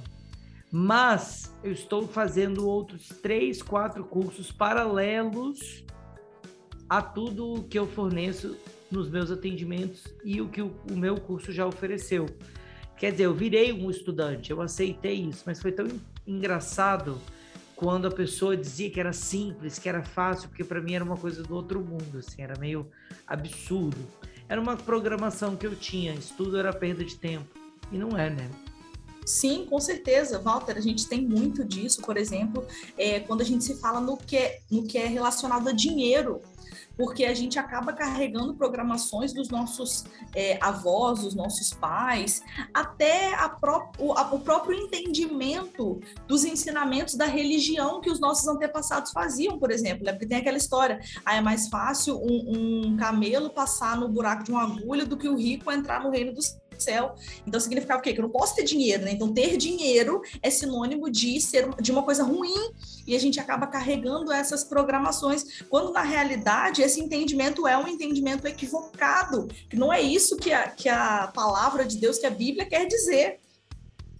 mas 0.70 1.54
eu 1.64 1.72
estou 1.72 2.06
fazendo 2.06 2.68
outros 2.68 3.08
três, 3.08 3.62
quatro 3.62 4.04
cursos 4.04 4.52
paralelos 4.52 5.84
a 6.88 7.00
tudo 7.00 7.54
o 7.54 7.64
que 7.64 7.78
eu 7.78 7.86
forneço 7.86 8.56
nos 8.94 9.10
meus 9.10 9.30
atendimentos 9.30 10.04
e 10.24 10.40
o 10.40 10.48
que 10.48 10.62
o, 10.62 10.74
o 10.90 10.96
meu 10.96 11.16
curso 11.16 11.52
já 11.52 11.66
ofereceu. 11.66 12.26
Quer 12.96 13.10
dizer, 13.10 13.24
eu 13.24 13.34
virei 13.34 13.72
um 13.72 13.90
estudante, 13.90 14.50
eu 14.50 14.62
aceitei 14.62 15.14
isso, 15.14 15.42
mas 15.44 15.60
foi 15.60 15.72
tão 15.72 15.86
engraçado 16.26 17.20
quando 17.74 18.06
a 18.06 18.10
pessoa 18.10 18.56
dizia 18.56 18.88
que 18.88 19.00
era 19.00 19.12
simples, 19.12 19.78
que 19.78 19.88
era 19.88 20.02
fácil, 20.02 20.48
porque 20.48 20.62
para 20.62 20.80
mim 20.80 20.94
era 20.94 21.04
uma 21.04 21.16
coisa 21.16 21.42
do 21.42 21.54
outro 21.54 21.80
mundo, 21.80 22.18
assim, 22.18 22.40
era 22.40 22.58
meio 22.58 22.88
absurdo. 23.26 23.98
Era 24.48 24.60
uma 24.60 24.76
programação 24.76 25.56
que 25.56 25.66
eu 25.66 25.74
tinha, 25.74 26.14
estudo 26.14 26.56
era 26.56 26.72
perda 26.72 27.04
de 27.04 27.16
tempo. 27.16 27.48
E 27.90 27.98
não 27.98 28.16
é, 28.16 28.30
né? 28.30 28.48
Sim, 29.24 29.66
com 29.68 29.80
certeza, 29.80 30.38
Walter. 30.38 30.76
A 30.76 30.80
gente 30.80 31.08
tem 31.08 31.20
muito 31.26 31.64
disso, 31.64 32.02
por 32.02 32.16
exemplo, 32.16 32.64
é, 32.98 33.20
quando 33.20 33.40
a 33.40 33.44
gente 33.44 33.64
se 33.64 33.74
fala 33.80 34.00
no 34.00 34.16
que, 34.16 34.36
é, 34.36 34.60
no 34.70 34.86
que 34.86 34.98
é 34.98 35.06
relacionado 35.06 35.68
a 35.68 35.72
dinheiro 35.72 36.42
porque 36.96 37.24
a 37.24 37.34
gente 37.34 37.58
acaba 37.58 37.92
carregando 37.92 38.54
programações 38.54 39.32
dos 39.32 39.48
nossos 39.48 40.04
é, 40.34 40.58
avós, 40.62 41.22
dos 41.22 41.34
nossos 41.34 41.72
pais, 41.72 42.42
até 42.72 43.32
pró 43.60 43.90
o, 43.98 44.12
a, 44.12 44.32
o, 44.34 44.40
próprio 44.40 44.78
entendimento 44.78 46.00
dos 46.26 46.44
ensinamentos 46.44 47.14
da 47.14 47.26
religião 47.26 48.00
que 48.00 48.10
os 48.10 48.20
nossos 48.20 48.46
antepassados 48.46 49.10
faziam, 49.12 49.58
por 49.58 49.70
exemplo. 49.70 50.04
Né? 50.04 50.12
Porque 50.12 50.26
tem 50.26 50.38
aquela 50.38 50.56
história: 50.56 51.00
ah, 51.24 51.36
é 51.36 51.40
mais 51.40 51.68
fácil 51.68 52.16
um, 52.16 52.90
um 52.92 52.96
camelo 52.96 53.50
passar 53.50 53.96
no 53.96 54.08
buraco 54.08 54.44
de 54.44 54.52
uma 54.52 54.62
agulha 54.62 55.04
do 55.04 55.16
que 55.16 55.28
o 55.28 55.36
rico 55.36 55.70
entrar 55.70 56.02
no 56.02 56.10
reino 56.10 56.32
dos 56.32 56.56
céu. 56.82 57.14
Então 57.46 57.60
significava 57.60 58.00
o 58.00 58.02
quê? 58.02 58.12
Que 58.12 58.20
eu 58.20 58.24
não 58.24 58.30
posso 58.30 58.54
ter 58.54 58.64
dinheiro, 58.64 59.04
né? 59.04 59.12
Então 59.12 59.32
ter 59.32 59.56
dinheiro 59.56 60.22
é 60.42 60.50
sinônimo 60.50 61.10
de 61.10 61.40
ser 61.40 61.68
de 61.80 61.92
uma 61.92 62.02
coisa 62.02 62.24
ruim 62.24 62.72
e 63.06 63.14
a 63.14 63.20
gente 63.20 63.38
acaba 63.38 63.66
carregando 63.66 64.32
essas 64.32 64.64
programações, 64.64 65.62
quando 65.68 65.92
na 65.92 66.02
realidade 66.02 66.82
esse 66.82 67.00
entendimento 67.00 67.66
é 67.66 67.76
um 67.76 67.86
entendimento 67.86 68.46
equivocado, 68.46 69.48
que 69.68 69.76
não 69.76 69.92
é 69.92 70.00
isso 70.00 70.36
que 70.36 70.52
a, 70.52 70.68
que 70.68 70.88
a 70.88 71.30
palavra 71.34 71.84
de 71.84 71.98
Deus, 71.98 72.18
que 72.18 72.26
a 72.26 72.30
Bíblia 72.30 72.66
quer 72.66 72.86
dizer. 72.86 73.40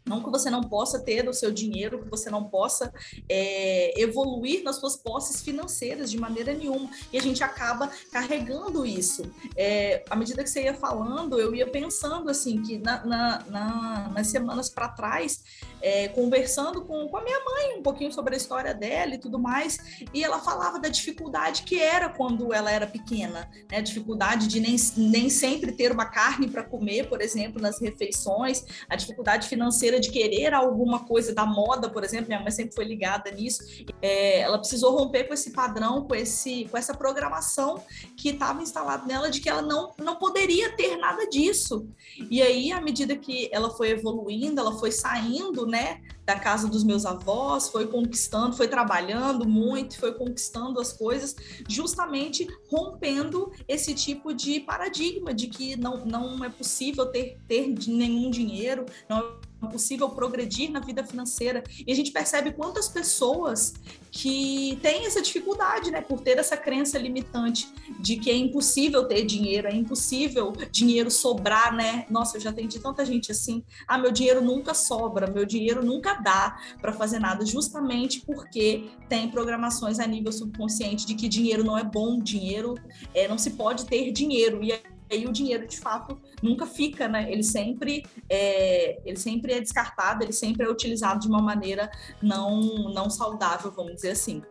Não 0.07 0.23
que 0.23 0.31
você 0.31 0.51
não 0.51 0.61
possa 0.61 0.99
ter 0.99 1.27
o 1.29 1.33
seu 1.33 1.51
dinheiro, 1.51 2.03
que 2.03 2.11
você 2.11 2.29
não 2.29 2.45
possa 2.45 2.93
é, 3.29 3.99
evoluir 4.01 4.63
nas 4.63 4.77
suas 4.77 4.97
posses 4.97 5.41
financeiras 5.41 6.11
de 6.11 6.19
maneira 6.19 6.53
nenhuma. 6.53 6.91
E 7.11 7.19
a 7.19 7.23
gente 7.23 7.43
acaba 7.43 7.91
carregando 8.13 8.85
isso. 8.85 9.23
É, 9.57 10.05
à 10.11 10.15
medida 10.15 10.43
que 10.43 10.51
você 10.51 10.65
ia 10.65 10.75
falando, 10.75 11.41
eu 11.41 11.55
ia 11.55 11.67
pensando 11.67 12.29
assim 12.29 12.63
que 12.63 12.79
na, 12.79 13.05
na, 13.05 13.45
na, 13.49 14.09
nas 14.11 14.27
semanas 14.27 14.69
para 14.69 14.89
trás, 14.89 15.43
é, 15.81 16.09
conversando 16.09 16.85
com, 16.85 17.09
com 17.09 17.17
a 17.17 17.23
minha 17.23 17.41
mãe 17.43 17.79
um 17.79 17.83
pouquinho 17.83 18.13
sobre 18.13 18.35
a 18.35 18.37
história 18.37 18.75
dela 18.75 19.15
e 19.15 19.19
tudo 19.19 19.39
mais, 19.39 19.79
e 20.13 20.23
ela 20.23 20.39
falava 20.39 20.79
da 20.79 20.89
dificuldade 20.89 21.63
que 21.63 21.81
era 21.81 22.11
quando 22.11 22.53
ela 22.53 22.71
era 22.71 22.87
pequena, 22.87 23.49
né? 23.71 23.79
A 23.79 23.81
dificuldade 23.81 24.49
de 24.49 24.61
nem, 24.61 24.77
nem 24.97 25.31
sempre 25.31 25.73
ter 25.73 25.93
uma 25.93 26.07
carne 26.07 26.49
para 26.49 26.63
comer, 26.63 27.09
por 27.09 27.21
exemplo, 27.23 27.61
nas 27.61 27.81
refeições, 27.81 28.65
a 28.89 28.97
dificuldade 28.97 29.49
financeira 29.49 29.94
de 30.01 30.11
querer 30.11 30.53
alguma 30.53 31.01
coisa 31.01 31.35
da 31.35 31.45
moda, 31.45 31.89
por 31.89 32.05
exemplo, 32.05 32.29
minha 32.29 32.41
mãe 32.41 32.51
sempre 32.51 32.75
foi 32.75 32.85
ligada 32.85 33.31
nisso. 33.31 33.63
É, 34.01 34.41
ela 34.41 34.59
precisou 34.59 34.97
romper 34.97 35.25
com 35.25 35.35
esse 35.35 35.51
padrão, 35.51 36.05
com, 36.05 36.15
esse, 36.15 36.67
com 36.71 36.77
essa 36.77 36.95
programação 36.95 37.83
que 38.17 38.31
estava 38.31 38.63
instalada 38.63 39.07
nela 39.07 39.31
de 39.31 39.41
que 39.41 39.49
ela 39.49 39.63
não, 39.63 39.93
não 39.99 40.17
poderia 40.17 40.77
ter 40.77 40.97
nada 40.97 41.29
disso. 41.29 41.89
E 42.31 42.43
aí, 42.43 42.73
à 42.73 42.81
medida 42.81 43.17
que 43.17 43.49
ela 43.53 43.71
foi 43.71 43.91
evoluindo, 43.91 44.61
ela 44.61 44.79
foi 44.79 44.91
saindo, 44.93 45.67
né, 45.67 46.01
da 46.25 46.39
casa 46.39 46.69
dos 46.69 46.83
meus 46.83 47.05
avós, 47.05 47.69
foi 47.69 47.87
conquistando, 47.87 48.57
foi 48.57 48.67
trabalhando 48.67 49.47
muito, 49.47 49.99
foi 49.99 50.15
conquistando 50.15 50.81
as 50.81 50.93
coisas, 50.93 51.37
justamente 51.69 52.49
rompendo 52.71 53.53
esse 53.69 53.95
tipo 53.95 54.33
de 54.33 54.61
paradigma 54.61 55.35
de 55.35 55.49
que 55.49 55.77
não, 55.77 56.05
não 56.07 56.45
é 56.45 56.49
possível 56.49 57.07
ter, 57.07 57.39
ter 57.47 57.75
nenhum 57.87 58.31
dinheiro, 58.31 58.87
não 59.09 59.39
possível 59.67 60.09
progredir 60.09 60.71
na 60.71 60.81
vida 60.81 61.05
financeira. 61.05 61.63
E 61.87 61.93
a 61.93 61.95
gente 61.95 62.11
percebe 62.11 62.53
quantas 62.53 62.89
pessoas 62.89 63.75
que 64.11 64.79
têm 64.81 65.07
essa 65.07 65.21
dificuldade, 65.21 65.91
né, 65.91 66.01
por 66.01 66.21
ter 66.21 66.39
essa 66.39 66.57
crença 66.57 66.97
limitante 66.99 67.69
de 67.99 68.17
que 68.17 68.31
é 68.31 68.37
impossível 68.37 69.09
ter 69.09 69.25
dinheiro, 69.25 69.67
é 69.67 69.75
impossível 69.75 70.53
dinheiro 70.71 71.11
sobrar, 71.11 71.75
né? 71.75 72.07
Nossa, 72.09 72.37
eu 72.37 72.41
já 72.41 72.51
atendi 72.51 72.79
tanta 72.79 73.05
gente 73.05 73.33
assim, 73.33 73.65
ah, 73.89 73.99
meu 73.99 74.13
dinheiro 74.13 74.41
nunca 74.41 74.73
sobra, 74.73 75.27
meu 75.27 75.45
dinheiro 75.45 75.85
nunca 75.85 76.15
dá 76.15 76.57
para 76.81 76.93
fazer 76.93 77.19
nada, 77.19 77.45
justamente 77.45 78.21
porque 78.21 78.89
tem 79.09 79.29
programações 79.29 79.99
a 79.99 80.07
nível 80.07 80.31
subconsciente 80.31 81.07
de 81.07 81.15
que 81.15 81.29
dinheiro 81.29 81.65
não 81.65 81.77
é 81.77 81.83
bom, 81.83 82.21
dinheiro 82.21 82.75
é, 83.13 83.27
não 83.27 83.37
se 83.37 83.51
pode 83.51 83.85
ter 83.87 84.13
dinheiro. 84.13 84.63
E 84.63 84.73
aí 85.11 85.27
o 85.27 85.33
dinheiro 85.33 85.67
de 85.67 85.79
fato 85.79 86.19
nunca 86.45 86.67
fica, 86.67 87.09
né? 87.09 87.33
Ele 87.33 87.43
sempre 87.43 88.05
é, 88.29 89.01
ele 89.05 89.17
sempre 89.17 89.55
é 89.55 89.61
descartado, 89.61 90.23
ele 90.23 90.33
sempre 90.33 90.67
é 90.67 90.71
utilizado 90.71 91.21
de 91.21 91.27
uma 91.27 91.41
maneira 91.41 91.91
não, 92.23 92.61
não 92.93 93.09
saudável, 93.09 93.71
vamos 93.71 93.95
dizer 93.95 94.11
assim. 94.11 94.43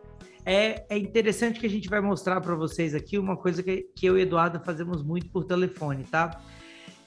É, 0.44 0.84
é 0.90 0.98
interessante 0.98 1.58
que 1.58 1.66
a 1.66 1.70
gente 1.70 1.88
vai 1.88 2.00
mostrar 2.00 2.40
para 2.40 2.54
vocês 2.54 2.94
aqui 2.94 3.16
uma 3.16 3.36
coisa 3.36 3.62
que, 3.62 3.88
que 3.94 4.04
eu 4.04 4.18
e 4.18 4.22
Eduardo 4.22 4.60
fazemos 4.62 5.02
muito 5.02 5.30
por 5.30 5.44
telefone, 5.44 6.04
tá? 6.04 6.42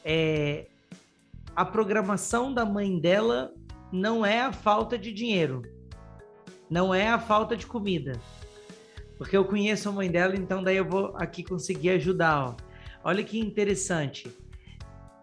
É, 0.04 0.68
a 1.56 1.66
programação 1.66 2.54
da 2.54 2.66
mãe 2.66 2.98
dela 3.00 3.54
não 3.92 4.26
é 4.26 4.40
a 4.42 4.52
falta 4.52 4.98
de 4.98 5.12
dinheiro, 5.12 5.62
não 6.70 6.96
é 6.96 7.10
a 7.10 7.20
falta 7.20 7.56
de 7.56 7.68
comida. 7.68 8.14
Porque 9.18 9.36
eu 9.36 9.46
conheço 9.46 9.90
a 9.90 9.92
mãe 9.92 10.10
dela, 10.10 10.36
então 10.36 10.64
daí 10.64 10.78
eu 10.78 10.86
vou 10.86 11.14
aqui 11.18 11.44
conseguir 11.44 11.90
ajudar. 11.90 12.50
Ó. 12.50 12.56
Olha 13.04 13.24
que 13.24 13.40
interessante. 13.40 14.32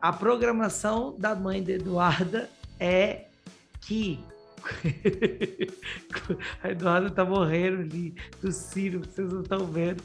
A 0.04 0.12
programação 0.12 1.16
da 1.18 1.34
mãe 1.34 1.62
de 1.62 1.72
Eduarda 1.72 2.50
é 2.78 3.24
que 3.80 4.22
a 6.62 6.68
Eduarda 6.68 7.10
tá 7.10 7.24
morrendo 7.24 7.80
ali, 7.80 8.14
tossindo, 8.38 8.98
vocês 8.98 9.32
não 9.32 9.40
estão 9.40 9.66
vendo. 9.66 10.04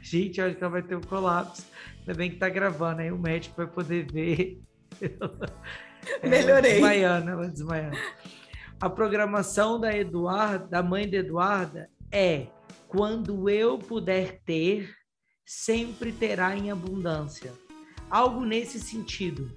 Gente, 0.00 0.40
acho 0.40 0.56
que 0.56 0.64
ela 0.64 0.70
vai 0.70 0.82
ter 0.82 0.96
um 0.96 1.02
colapso. 1.02 1.62
Ainda 1.98 2.14
bem 2.14 2.30
que 2.30 2.38
tá 2.38 2.48
gravando, 2.48 3.02
aí 3.02 3.12
o 3.12 3.18
médico 3.18 3.56
vai 3.58 3.66
poder 3.66 4.10
ver. 4.10 4.62
Melhorei. 6.24 6.50
Ela 6.50 6.60
desmaiando, 6.62 7.30
ela 7.30 7.46
desmaiando. 7.46 7.98
A 8.80 8.88
programação 8.88 9.78
da 9.78 9.94
Eduarda, 9.94 10.66
da 10.68 10.82
mãe 10.82 11.06
de 11.06 11.18
Eduarda, 11.18 11.90
é 12.10 12.46
quando 12.88 13.50
eu 13.50 13.78
puder 13.78 14.40
ter, 14.46 14.88
sempre 15.44 16.12
terá 16.12 16.56
em 16.56 16.70
abundância. 16.70 17.52
Algo 18.14 18.44
nesse 18.44 18.78
sentido. 18.78 19.50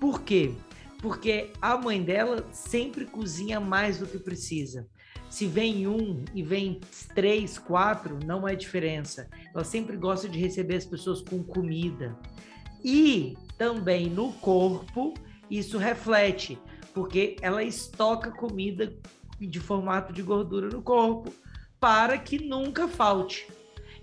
Por 0.00 0.22
quê? 0.22 0.52
Porque 1.00 1.52
a 1.62 1.76
mãe 1.76 2.02
dela 2.02 2.44
sempre 2.50 3.04
cozinha 3.04 3.60
mais 3.60 3.98
do 3.98 4.06
que 4.06 4.18
precisa. 4.18 4.88
Se 5.28 5.46
vem 5.46 5.86
um 5.86 6.24
e 6.34 6.42
vem 6.42 6.80
três, 7.14 7.56
quatro, 7.56 8.18
não 8.26 8.48
é 8.48 8.56
diferença. 8.56 9.28
Ela 9.54 9.62
sempre 9.62 9.96
gosta 9.96 10.28
de 10.28 10.40
receber 10.40 10.74
as 10.74 10.84
pessoas 10.84 11.22
com 11.22 11.40
comida. 11.40 12.18
E 12.82 13.38
também 13.56 14.10
no 14.10 14.32
corpo, 14.32 15.14
isso 15.48 15.78
reflete, 15.78 16.58
porque 16.92 17.36
ela 17.40 17.62
estoca 17.62 18.32
comida 18.32 18.92
de 19.40 19.60
formato 19.60 20.12
de 20.12 20.22
gordura 20.22 20.68
no 20.68 20.82
corpo 20.82 21.32
para 21.78 22.18
que 22.18 22.44
nunca 22.44 22.88
falte. 22.88 23.46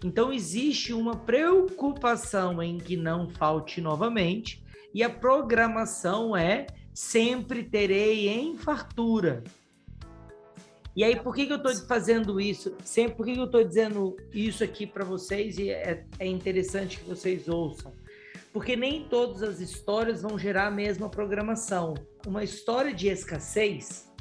Então 0.04 0.32
existe 0.32 0.94
uma 0.94 1.16
preocupação 1.16 2.62
em 2.62 2.78
que 2.78 2.96
não 2.96 3.30
falte 3.30 3.82
novamente, 3.82 4.64
e 4.94 5.04
a 5.04 5.10
programação 5.10 6.36
é 6.36 6.68
sempre 6.94 7.64
terei 7.64 8.30
em 8.30 8.58
fartura. 8.58 9.44
E 10.96 11.04
aí, 11.04 11.16
por 11.16 11.36
que, 11.36 11.46
que 11.46 11.54
eu 11.54 11.58
estou 11.58 11.76
fazendo 11.88 12.42
isso? 12.42 12.76
Sempre, 12.84 13.18
por 13.18 13.26
que, 13.28 13.34
que 13.34 13.40
eu 13.40 13.46
estou 13.46 13.64
dizendo 13.64 14.18
isso 14.34 14.64
aqui 14.64 14.88
para 14.88 15.06
vocês 15.06 15.60
e 15.60 15.70
é, 15.70 16.04
é 16.18 16.26
interessante 16.26 16.98
que 16.98 17.08
vocês 17.08 17.48
ouçam? 17.48 17.94
Porque 18.52 18.76
nem 18.76 19.08
todas 19.08 19.44
as 19.44 19.60
histórias 19.60 20.24
vão 20.24 20.40
gerar 20.40 20.66
a 20.66 20.72
mesma 20.72 21.08
programação. 21.08 21.94
Uma 22.26 22.44
história 22.44 22.92
de 22.92 23.10
escassez 23.10 24.12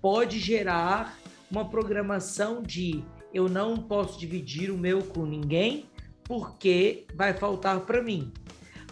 pode 0.00 0.40
gerar 0.40 1.16
uma 1.48 1.70
programação 1.70 2.60
de 2.60 3.04
eu 3.32 3.48
não 3.48 3.76
posso 3.76 4.18
dividir 4.18 4.70
o 4.70 4.78
meu 4.78 5.02
com 5.02 5.24
ninguém 5.24 5.88
porque 6.24 7.06
vai 7.14 7.34
faltar 7.34 7.80
para 7.80 8.02
mim. 8.02 8.32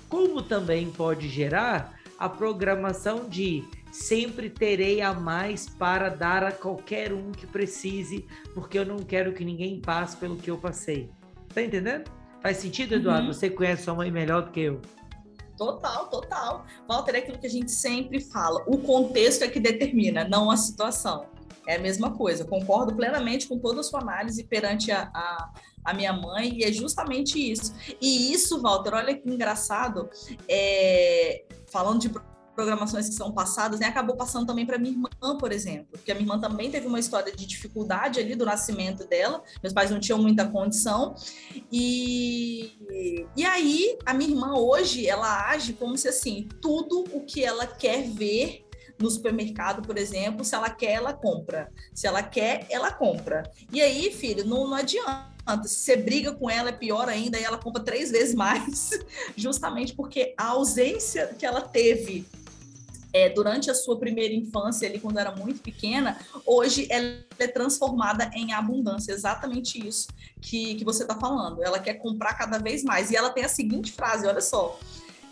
Como 0.08 0.42
também 0.42 0.90
pode 0.90 1.28
gerar 1.28 1.98
a 2.18 2.28
programação 2.28 3.28
de 3.28 3.64
sempre 3.92 4.50
terei 4.50 5.00
a 5.00 5.12
mais 5.14 5.68
para 5.68 6.08
dar 6.08 6.42
a 6.44 6.52
qualquer 6.52 7.12
um 7.12 7.30
que 7.30 7.46
precise, 7.46 8.26
porque 8.54 8.78
eu 8.78 8.84
não 8.84 8.98
quero 8.98 9.32
que 9.32 9.44
ninguém 9.44 9.80
passe 9.80 10.16
pelo 10.16 10.36
que 10.36 10.50
eu 10.50 10.58
passei. 10.58 11.10
Tá 11.54 11.62
entendendo? 11.62 12.10
Faz 12.40 12.58
sentido, 12.58 12.94
Eduardo? 12.94 13.28
Uhum. 13.28 13.32
Você 13.32 13.50
conhece 13.50 13.84
sua 13.84 13.94
mãe 13.94 14.10
melhor 14.10 14.42
do 14.42 14.50
que 14.50 14.60
eu. 14.60 14.80
Total, 15.56 16.08
total. 16.08 16.66
Walter, 16.86 17.16
é 17.16 17.18
aquilo 17.18 17.38
que 17.38 17.46
a 17.46 17.50
gente 17.50 17.72
sempre 17.72 18.20
fala: 18.20 18.62
o 18.66 18.78
contexto 18.78 19.42
é 19.42 19.48
que 19.48 19.58
determina, 19.58 20.26
não 20.28 20.50
a 20.50 20.56
situação. 20.56 21.26
É 21.68 21.76
a 21.76 21.78
mesma 21.78 22.16
coisa. 22.16 22.46
Concordo 22.46 22.96
plenamente 22.96 23.46
com 23.46 23.58
toda 23.58 23.80
a 23.80 23.82
sua 23.82 24.00
análise 24.00 24.42
perante 24.42 24.90
a, 24.90 25.02
a, 25.14 25.52
a 25.84 25.92
minha 25.92 26.14
mãe, 26.14 26.58
e 26.58 26.64
é 26.64 26.72
justamente 26.72 27.38
isso. 27.38 27.74
E 28.00 28.32
isso, 28.32 28.62
Walter, 28.62 28.94
olha 28.94 29.14
que 29.14 29.28
engraçado, 29.28 30.08
é, 30.48 31.44
falando 31.70 32.00
de 32.00 32.10
programações 32.54 33.08
que 33.08 33.14
são 33.14 33.30
passadas, 33.32 33.78
né, 33.78 33.86
acabou 33.86 34.16
passando 34.16 34.46
também 34.46 34.66
para 34.66 34.78
minha 34.78 34.92
irmã, 34.92 35.38
por 35.38 35.52
exemplo, 35.52 35.86
porque 35.92 36.10
a 36.10 36.14
minha 36.14 36.24
irmã 36.24 36.40
também 36.40 36.68
teve 36.72 36.88
uma 36.88 36.98
história 36.98 37.32
de 37.32 37.46
dificuldade 37.46 38.18
ali 38.18 38.34
do 38.34 38.44
nascimento 38.44 39.06
dela, 39.06 39.44
meus 39.62 39.72
pais 39.72 39.92
não 39.92 40.00
tinham 40.00 40.20
muita 40.20 40.44
condição, 40.48 41.14
e, 41.70 42.72
e 43.36 43.44
aí 43.44 43.96
a 44.04 44.12
minha 44.12 44.30
irmã 44.30 44.54
hoje, 44.54 45.06
ela 45.06 45.50
age 45.50 45.74
como 45.74 45.96
se 45.96 46.08
assim, 46.08 46.48
tudo 46.60 47.04
o 47.12 47.24
que 47.24 47.44
ela 47.44 47.64
quer 47.64 48.02
ver 48.02 48.67
no 48.98 49.10
supermercado, 49.10 49.82
por 49.82 49.96
exemplo, 49.96 50.44
se 50.44 50.54
ela 50.54 50.70
quer, 50.70 50.92
ela 50.92 51.12
compra. 51.12 51.70
Se 51.94 52.06
ela 52.06 52.22
quer, 52.22 52.66
ela 52.68 52.90
compra. 52.90 53.50
E 53.72 53.80
aí, 53.80 54.12
filho, 54.12 54.44
não, 54.44 54.66
não 54.66 54.74
adianta. 54.74 55.28
Se 55.64 55.76
você 55.76 55.96
briga 55.96 56.32
com 56.32 56.50
ela, 56.50 56.68
é 56.68 56.72
pior 56.72 57.08
ainda, 57.08 57.38
e 57.38 57.44
ela 57.44 57.58
compra 57.58 57.82
três 57.82 58.10
vezes 58.12 58.34
mais, 58.34 58.90
justamente 59.36 59.94
porque 59.94 60.34
a 60.36 60.48
ausência 60.48 61.34
que 61.38 61.46
ela 61.46 61.60
teve 61.60 62.26
é, 63.12 63.30
durante 63.30 63.70
a 63.70 63.74
sua 63.74 63.98
primeira 63.98 64.34
infância, 64.34 64.88
ali, 64.88 65.00
quando 65.00 65.18
era 65.18 65.34
muito 65.34 65.60
pequena, 65.62 66.18
hoje 66.44 66.86
ela 66.90 67.24
é 67.38 67.46
transformada 67.46 68.30
em 68.34 68.52
abundância. 68.52 69.12
Exatamente 69.12 69.86
isso 69.86 70.08
que, 70.40 70.74
que 70.74 70.84
você 70.84 71.02
está 71.02 71.14
falando. 71.18 71.62
Ela 71.62 71.78
quer 71.78 71.94
comprar 71.94 72.34
cada 72.34 72.58
vez 72.58 72.84
mais. 72.84 73.10
E 73.10 73.16
ela 73.16 73.30
tem 73.30 73.44
a 73.44 73.48
seguinte 73.48 73.92
frase: 73.92 74.26
olha 74.26 74.40
só 74.40 74.78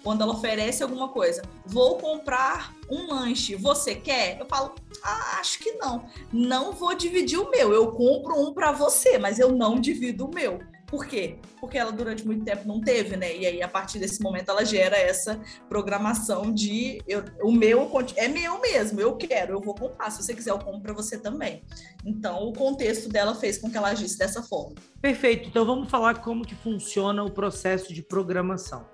quando 0.06 0.22
ela 0.22 0.34
oferece 0.34 0.84
alguma 0.84 1.08
coisa, 1.08 1.42
vou 1.66 1.98
comprar 1.98 2.72
um 2.88 3.12
lanche, 3.12 3.56
você 3.56 3.92
quer? 3.92 4.38
Eu 4.38 4.46
falo, 4.46 4.72
ah, 5.02 5.38
acho 5.40 5.58
que 5.58 5.72
não. 5.72 6.06
Não 6.32 6.70
vou 6.70 6.94
dividir 6.94 7.40
o 7.40 7.50
meu. 7.50 7.72
Eu 7.72 7.90
compro 7.90 8.40
um 8.40 8.54
para 8.54 8.70
você, 8.70 9.18
mas 9.18 9.40
eu 9.40 9.50
não 9.50 9.80
divido 9.80 10.26
o 10.26 10.30
meu. 10.32 10.60
Por 10.86 11.06
quê? 11.06 11.40
Porque 11.58 11.76
ela 11.76 11.90
durante 11.90 12.24
muito 12.24 12.44
tempo 12.44 12.68
não 12.68 12.80
teve, 12.80 13.16
né? 13.16 13.36
E 13.36 13.44
aí, 13.44 13.60
a 13.60 13.66
partir 13.66 13.98
desse 13.98 14.22
momento, 14.22 14.48
ela 14.48 14.64
gera 14.64 14.96
essa 14.96 15.40
programação 15.68 16.54
de 16.54 17.02
eu, 17.08 17.24
o 17.42 17.50
meu 17.50 17.90
é 18.14 18.28
meu 18.28 18.60
mesmo, 18.60 19.00
eu 19.00 19.16
quero, 19.16 19.54
eu 19.54 19.60
vou 19.60 19.74
comprar. 19.74 20.08
Se 20.10 20.22
você 20.22 20.32
quiser, 20.32 20.52
eu 20.52 20.60
compro 20.60 20.82
para 20.82 20.92
você 20.92 21.18
também. 21.18 21.64
Então, 22.04 22.44
o 22.44 22.52
contexto 22.52 23.08
dela 23.08 23.34
fez 23.34 23.58
com 23.58 23.68
que 23.68 23.76
ela 23.76 23.88
agisse 23.88 24.16
dessa 24.16 24.40
forma. 24.40 24.76
Perfeito. 25.02 25.48
Então, 25.48 25.66
vamos 25.66 25.90
falar 25.90 26.20
como 26.20 26.46
que 26.46 26.54
funciona 26.54 27.24
o 27.24 27.30
processo 27.32 27.92
de 27.92 28.02
programação. 28.02 28.86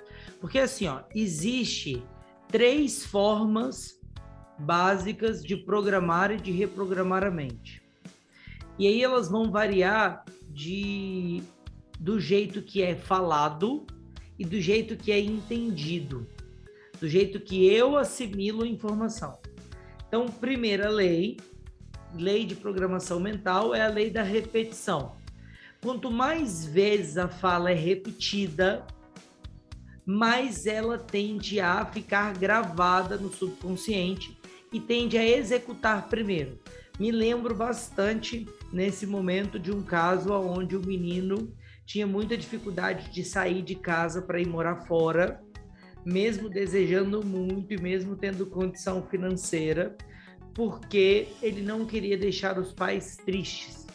Porque 0.42 0.58
assim, 0.58 0.88
ó, 0.88 1.02
existe 1.14 2.02
três 2.48 3.06
formas 3.06 3.96
básicas 4.58 5.40
de 5.40 5.56
programar 5.56 6.32
e 6.32 6.36
de 6.36 6.50
reprogramar 6.50 7.22
a 7.22 7.30
mente. 7.30 7.80
E 8.76 8.88
aí 8.88 9.00
elas 9.00 9.30
vão 9.30 9.52
variar 9.52 10.24
de 10.50 11.44
do 11.98 12.18
jeito 12.18 12.60
que 12.60 12.82
é 12.82 12.96
falado 12.96 13.86
e 14.36 14.44
do 14.44 14.60
jeito 14.60 14.96
que 14.96 15.12
é 15.12 15.20
entendido, 15.20 16.26
do 17.00 17.08
jeito 17.08 17.38
que 17.38 17.64
eu 17.64 17.96
assimilo 17.96 18.64
a 18.64 18.66
informação. 18.66 19.38
Então, 20.08 20.26
primeira 20.26 20.88
lei, 20.88 21.36
lei 22.16 22.44
de 22.44 22.56
programação 22.56 23.20
mental, 23.20 23.76
é 23.76 23.82
a 23.82 23.88
lei 23.88 24.10
da 24.10 24.24
repetição. 24.24 25.14
Quanto 25.80 26.10
mais 26.10 26.66
vezes 26.66 27.16
a 27.16 27.28
fala 27.28 27.70
é 27.70 27.74
repetida, 27.74 28.84
mais 30.04 30.66
ela 30.66 30.98
tende 30.98 31.60
a 31.60 31.84
ficar 31.84 32.36
gravada 32.36 33.16
no 33.16 33.32
subconsciente 33.32 34.36
e 34.72 34.80
tende 34.80 35.16
a 35.16 35.24
executar 35.24 36.08
primeiro. 36.08 36.58
Me 36.98 37.10
lembro 37.10 37.54
bastante 37.54 38.46
nesse 38.72 39.06
momento 39.06 39.58
de 39.58 39.70
um 39.70 39.82
caso 39.82 40.32
onde 40.32 40.76
o 40.76 40.84
menino 40.84 41.54
tinha 41.86 42.06
muita 42.06 42.36
dificuldade 42.36 43.10
de 43.10 43.24
sair 43.24 43.62
de 43.62 43.74
casa 43.74 44.22
para 44.22 44.40
ir 44.40 44.46
morar 44.46 44.86
fora, 44.86 45.40
mesmo 46.04 46.48
desejando 46.48 47.24
muito 47.24 47.72
e 47.72 47.80
mesmo 47.80 48.16
tendo 48.16 48.46
condição 48.46 49.02
financeira, 49.06 49.96
porque 50.54 51.28
ele 51.40 51.62
não 51.62 51.86
queria 51.86 52.16
deixar 52.18 52.58
os 52.58 52.72
pais 52.72 53.16
tristes. 53.16 53.86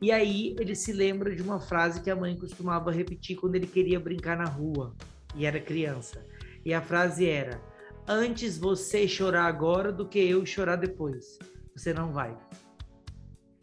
E 0.00 0.10
aí 0.10 0.54
ele 0.58 0.74
se 0.74 0.92
lembra 0.92 1.34
de 1.34 1.42
uma 1.42 1.60
frase 1.60 2.02
que 2.02 2.10
a 2.10 2.16
mãe 2.16 2.36
costumava 2.36 2.90
repetir 2.90 3.36
quando 3.36 3.54
ele 3.54 3.66
queria 3.66 4.00
brincar 4.00 4.36
na 4.36 4.44
rua 4.44 4.94
e 5.34 5.46
era 5.46 5.60
criança. 5.60 6.26
E 6.64 6.72
a 6.72 6.80
frase 6.80 7.28
era: 7.28 7.60
Antes 8.06 8.58
você 8.58 9.06
chorar 9.06 9.46
agora 9.46 9.92
do 9.92 10.06
que 10.06 10.18
eu 10.18 10.44
chorar 10.44 10.76
depois. 10.76 11.38
Você 11.74 11.94
não 11.94 12.12
vai. 12.12 12.36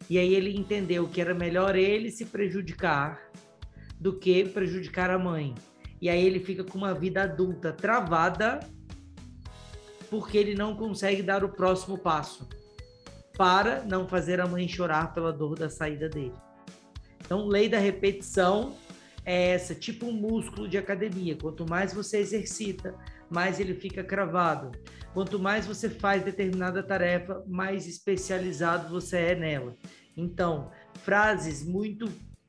E 0.08 0.18
aí 0.18 0.34
ele 0.34 0.56
entendeu 0.56 1.06
que 1.06 1.20
era 1.20 1.34
melhor 1.34 1.76
ele 1.76 2.10
se 2.10 2.24
prejudicar 2.24 3.30
do 3.98 4.18
que 4.18 4.44
prejudicar 4.44 5.10
a 5.10 5.18
mãe. 5.18 5.54
E 6.00 6.08
aí 6.08 6.24
ele 6.24 6.40
fica 6.40 6.64
com 6.64 6.78
uma 6.78 6.94
vida 6.94 7.22
adulta 7.22 7.72
travada 7.72 8.60
porque 10.08 10.36
ele 10.36 10.54
não 10.54 10.74
consegue 10.74 11.22
dar 11.22 11.44
o 11.44 11.50
próximo 11.50 11.96
passo 11.96 12.48
para 13.38 13.84
não 13.84 14.08
fazer 14.08 14.40
a 14.40 14.46
mãe 14.46 14.66
chorar 14.66 15.14
pela 15.14 15.32
dor 15.32 15.56
da 15.56 15.70
saída 15.70 16.08
dele. 16.08 16.34
Então, 17.24 17.46
lei 17.46 17.68
da 17.68 17.78
repetição 17.78 18.74
é 19.24 19.50
essa, 19.50 19.74
tipo 19.74 20.06
um 20.06 20.12
músculo 20.12 20.68
de 20.68 20.78
academia. 20.78 21.36
Quanto 21.36 21.68
mais 21.68 21.92
você 21.92 22.18
exercita, 22.18 22.94
mais 23.28 23.60
ele 23.60 23.74
fica 23.74 24.02
cravado. 24.02 24.70
Quanto 25.12 25.38
mais 25.38 25.66
você 25.66 25.88
faz 25.88 26.22
determinada 26.22 26.82
tarefa, 26.82 27.42
mais 27.46 27.86
especializado 27.86 28.88
você 28.88 29.16
é 29.18 29.34
nela. 29.34 29.76
Então, 30.16 30.70
frases 31.02 31.64
muito 31.66 32.06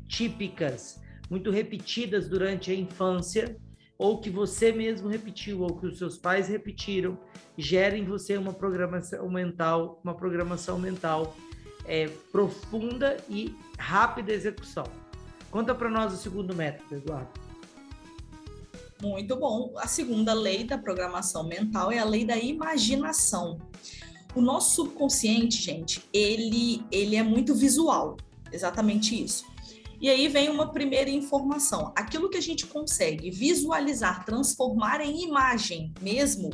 típicas, 0.07 1.01
muito 1.29 1.49
repetidas 1.51 2.27
durante 2.27 2.71
a 2.71 2.75
infância, 2.75 3.55
ou 3.97 4.19
que 4.19 4.29
você 4.29 4.71
mesmo 4.71 5.07
repetiu, 5.07 5.61
ou 5.61 5.77
que 5.77 5.85
os 5.85 5.97
seus 5.97 6.17
pais 6.17 6.47
repetiram, 6.47 7.19
gera 7.57 7.95
em 7.95 8.03
você 8.03 8.35
uma 8.35 8.51
programação 8.51 9.29
mental, 9.29 10.01
uma 10.03 10.15
programação 10.15 10.79
mental 10.79 11.35
é, 11.85 12.07
profunda 12.31 13.17
e 13.29 13.55
rápida 13.77 14.33
execução. 14.33 14.85
Conta 15.51 15.75
para 15.75 15.89
nós 15.89 16.13
o 16.13 16.17
segundo 16.17 16.55
método, 16.55 16.95
Eduardo. 16.95 17.29
Muito 19.01 19.35
bom. 19.35 19.73
A 19.77 19.87
segunda 19.87 20.33
lei 20.33 20.63
da 20.63 20.77
programação 20.77 21.43
mental 21.43 21.91
é 21.91 21.99
a 21.99 22.05
lei 22.05 22.23
da 22.23 22.37
imaginação. 22.37 23.59
O 24.33 24.41
nosso 24.41 24.75
subconsciente, 24.75 25.61
gente, 25.61 26.01
ele, 26.13 26.85
ele 26.89 27.17
é 27.17 27.23
muito 27.23 27.53
visual, 27.53 28.15
exatamente 28.51 29.21
isso. 29.21 29.45
E 29.99 30.09
aí 30.09 30.27
vem 30.27 30.49
uma 30.49 30.71
primeira 30.71 31.09
informação. 31.09 31.91
Aquilo 31.95 32.29
que 32.29 32.37
a 32.37 32.41
gente 32.41 32.65
consegue 32.65 33.29
visualizar, 33.29 34.23
transformar 34.23 35.01
em 35.01 35.25
imagem 35.25 35.93
mesmo, 36.01 36.49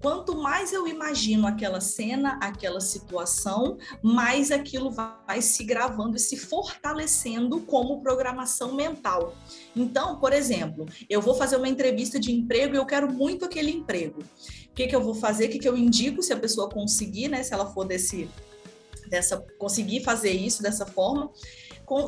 Quanto 0.00 0.34
mais 0.34 0.72
eu 0.72 0.88
imagino 0.88 1.46
aquela 1.46 1.80
cena, 1.80 2.38
aquela 2.42 2.80
situação, 2.80 3.76
mais 4.02 4.50
aquilo 4.50 4.90
vai 4.90 5.42
se 5.42 5.62
gravando 5.62 6.16
e 6.16 6.20
se 6.20 6.38
fortalecendo 6.38 7.60
como 7.60 8.00
programação 8.00 8.74
mental. 8.74 9.34
Então, 9.76 10.18
por 10.18 10.32
exemplo, 10.32 10.86
eu 11.08 11.20
vou 11.20 11.34
fazer 11.34 11.56
uma 11.56 11.68
entrevista 11.68 12.18
de 12.18 12.32
emprego 12.32 12.74
e 12.74 12.78
eu 12.78 12.86
quero 12.86 13.12
muito 13.12 13.44
aquele 13.44 13.70
emprego. 13.70 14.22
O 14.22 14.74
que, 14.74 14.86
que 14.86 14.96
eu 14.96 15.02
vou 15.02 15.14
fazer? 15.14 15.46
O 15.46 15.50
que, 15.50 15.58
que 15.58 15.68
eu 15.68 15.76
indico 15.76 16.22
se 16.22 16.32
a 16.32 16.38
pessoa 16.38 16.70
conseguir, 16.70 17.28
né? 17.28 17.42
Se 17.42 17.52
ela 17.52 17.66
for 17.66 17.84
desse, 17.84 18.30
dessa, 19.08 19.44
conseguir 19.58 20.02
fazer 20.02 20.32
isso 20.32 20.62
dessa 20.62 20.86
forma 20.86 21.30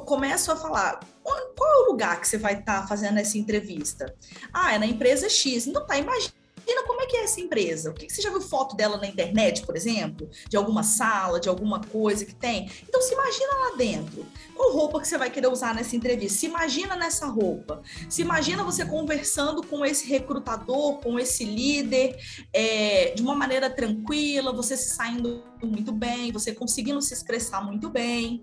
começo 0.07 0.53
a 0.53 0.55
falar 0.55 1.01
qual 1.25 1.37
é 1.37 1.83
o 1.83 1.91
lugar 1.91 2.21
que 2.21 2.29
você 2.29 2.39
vai 2.39 2.61
estar 2.61 2.83
tá 2.83 2.87
fazendo 2.87 3.19
essa 3.19 3.37
entrevista? 3.37 4.15
Ah, 4.53 4.75
é 4.75 4.79
na 4.79 4.87
empresa 4.87 5.29
X. 5.29 5.67
Não 5.67 5.85
tá, 5.85 5.99
imagina 5.99 6.42
Imagina 6.67 6.87
como 6.87 7.03
é 7.03 7.07
que 7.07 7.17
é 7.17 7.25
essa 7.25 7.41
empresa. 7.41 7.91
O 7.91 7.95
que, 7.95 8.07
que 8.07 8.13
você 8.13 8.23
já 8.23 8.31
viu 8.31 8.41
foto 8.41 8.77
dela 8.77 8.97
na 8.97 9.07
internet, 9.07 9.65
por 9.65 9.77
exemplo? 9.77 10.29
De 10.49 10.57
alguma 10.57 10.83
sala, 10.83 11.41
de 11.41 11.49
alguma 11.49 11.81
coisa 11.81 12.25
que 12.25 12.35
tem? 12.35 12.71
Então 12.89 13.01
se 13.03 13.13
imagina 13.13 13.53
lá 13.55 13.77
dentro. 13.77 14.27
Qual 14.55 14.73
roupa 14.73 15.01
que 15.01 15.09
você 15.09 15.19
vai 15.19 15.31
querer 15.31 15.49
usar 15.49 15.75
nessa 15.75 15.97
entrevista? 15.97 16.39
Se 16.39 16.47
imagina 16.47 16.97
nessa 16.97 17.27
roupa. 17.27 17.83
Se 18.09 18.23
imagina 18.23 18.63
você 18.63 18.85
conversando 18.85 19.67
com 19.67 19.85
esse 19.85 20.07
recrutador, 20.07 20.99
com 21.01 21.19
esse 21.19 21.45
líder, 21.45 22.17
é, 22.53 23.13
de 23.15 23.23
uma 23.23 23.35
maneira 23.35 23.69
tranquila, 23.69 24.53
você 24.53 24.77
se 24.77 24.95
saindo 24.95 25.43
muito 25.63 25.93
bem, 25.93 26.33
você 26.33 26.55
conseguindo 26.55 27.01
se 27.01 27.15
expressar 27.15 27.65
muito 27.65 27.89
bem 27.89 28.43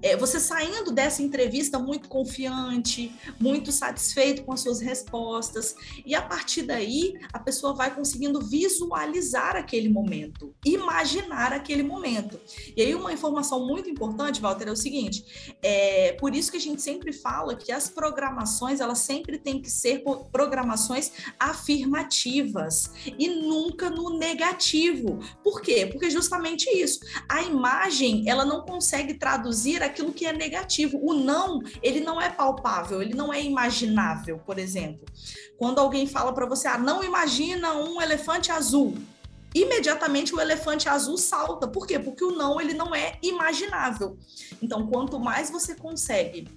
é, 0.00 0.16
você 0.16 0.38
saindo 0.38 0.92
dessa 0.92 1.22
entrevista 1.22 1.78
muito 1.78 2.08
confiante, 2.08 3.12
muito 3.38 3.72
satisfeito 3.72 4.44
com 4.44 4.52
as 4.52 4.60
suas 4.60 4.80
respostas, 4.80 5.74
e 6.06 6.14
a 6.14 6.22
partir 6.22 6.62
daí 6.62 7.14
a 7.32 7.38
pessoa 7.38 7.51
vai 7.74 7.94
conseguindo 7.94 8.40
visualizar 8.40 9.56
aquele 9.56 9.88
momento, 9.88 10.54
imaginar 10.64 11.52
aquele 11.52 11.82
momento. 11.82 12.40
E 12.76 12.82
aí 12.82 12.94
uma 12.94 13.12
informação 13.12 13.66
muito 13.66 13.88
importante, 13.88 14.40
Walter, 14.40 14.68
é 14.68 14.72
o 14.72 14.76
seguinte: 14.76 15.56
é 15.62 16.12
por 16.12 16.34
isso 16.34 16.50
que 16.50 16.56
a 16.56 16.60
gente 16.60 16.80
sempre 16.80 17.12
fala 17.12 17.54
que 17.54 17.72
as 17.72 17.88
programações 17.88 18.80
elas 18.80 18.98
sempre 18.98 19.38
têm 19.38 19.60
que 19.60 19.70
ser 19.70 20.02
programações 20.30 21.12
afirmativas 21.38 22.90
e 23.18 23.28
nunca 23.28 23.90
no 23.90 24.18
negativo. 24.18 25.18
Por 25.42 25.60
quê? 25.60 25.86
Porque 25.86 26.10
justamente 26.10 26.68
isso. 26.70 27.00
A 27.28 27.42
imagem 27.42 28.28
ela 28.28 28.44
não 28.44 28.62
consegue 28.62 29.14
traduzir 29.14 29.82
aquilo 29.82 30.12
que 30.12 30.26
é 30.26 30.32
negativo. 30.32 30.98
O 31.02 31.14
não, 31.14 31.60
ele 31.82 32.00
não 32.00 32.20
é 32.20 32.30
palpável, 32.30 33.02
ele 33.02 33.14
não 33.14 33.32
é 33.32 33.42
imaginável, 33.42 34.38
por 34.38 34.58
exemplo. 34.58 35.04
Quando 35.62 35.78
alguém 35.78 36.08
fala 36.08 36.32
para 36.32 36.44
você, 36.44 36.66
ah, 36.66 36.76
não 36.76 37.04
imagina 37.04 37.72
um 37.74 38.02
elefante 38.02 38.50
azul, 38.50 38.98
imediatamente 39.54 40.34
o 40.34 40.40
elefante 40.40 40.88
azul 40.88 41.16
salta. 41.16 41.68
Por 41.68 41.86
quê? 41.86 42.00
Porque 42.00 42.24
o 42.24 42.32
não 42.32 42.60
ele 42.60 42.74
não 42.74 42.92
é 42.92 43.16
imaginável. 43.22 44.18
Então, 44.60 44.88
quanto 44.88 45.20
mais 45.20 45.50
você 45.50 45.76
consegue 45.76 46.48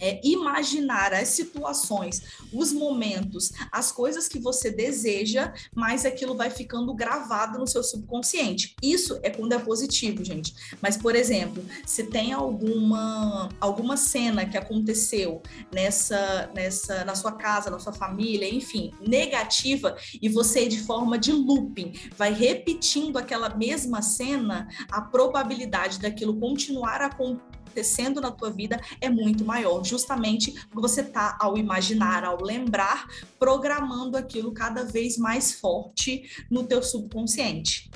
é, 0.00 0.20
imaginar 0.24 1.12
as 1.12 1.28
situações, 1.28 2.22
os 2.52 2.72
momentos, 2.72 3.52
as 3.70 3.92
coisas 3.92 4.26
que 4.26 4.38
você 4.38 4.70
deseja, 4.70 5.52
mais 5.74 6.04
aquilo 6.04 6.34
vai 6.34 6.50
ficando 6.50 6.94
gravado 6.94 7.58
no 7.58 7.66
seu 7.66 7.82
subconsciente. 7.82 8.74
Isso 8.82 9.18
é 9.22 9.30
quando 9.30 9.52
é 9.52 9.58
positivo, 9.58 10.24
gente. 10.24 10.54
Mas, 10.80 10.96
por 10.96 11.14
exemplo, 11.14 11.64
se 11.86 12.04
tem 12.04 12.32
alguma, 12.32 13.48
alguma 13.60 13.96
cena 13.96 14.46
que 14.46 14.56
aconteceu 14.56 15.42
nessa, 15.72 16.50
nessa, 16.54 17.04
na 17.04 17.14
sua 17.14 17.32
casa, 17.32 17.70
na 17.70 17.78
sua 17.78 17.92
família, 17.92 18.52
enfim, 18.52 18.92
negativa, 19.06 19.96
e 20.20 20.28
você, 20.28 20.66
de 20.66 20.80
forma 20.80 21.18
de 21.18 21.32
looping, 21.32 21.92
vai 22.16 22.32
repetindo 22.32 23.18
aquela 23.18 23.54
mesma 23.54 24.02
cena, 24.02 24.68
a 24.90 25.00
probabilidade 25.00 25.98
daquilo 26.00 26.38
continuar 26.38 27.02
a 27.02 27.06
acontecer 27.06 27.59
acontecendo 27.70 28.20
na 28.20 28.30
tua 28.30 28.50
vida 28.50 28.80
é 29.00 29.08
muito 29.08 29.44
maior, 29.44 29.84
justamente 29.84 30.54
você 30.72 31.00
está 31.00 31.38
ao 31.40 31.56
imaginar, 31.56 32.24
ao 32.24 32.42
lembrar, 32.42 33.06
programando 33.38 34.16
aquilo 34.16 34.52
cada 34.52 34.84
vez 34.84 35.16
mais 35.16 35.52
forte 35.52 36.28
no 36.50 36.64
teu 36.64 36.82
subconsciente. 36.82 37.88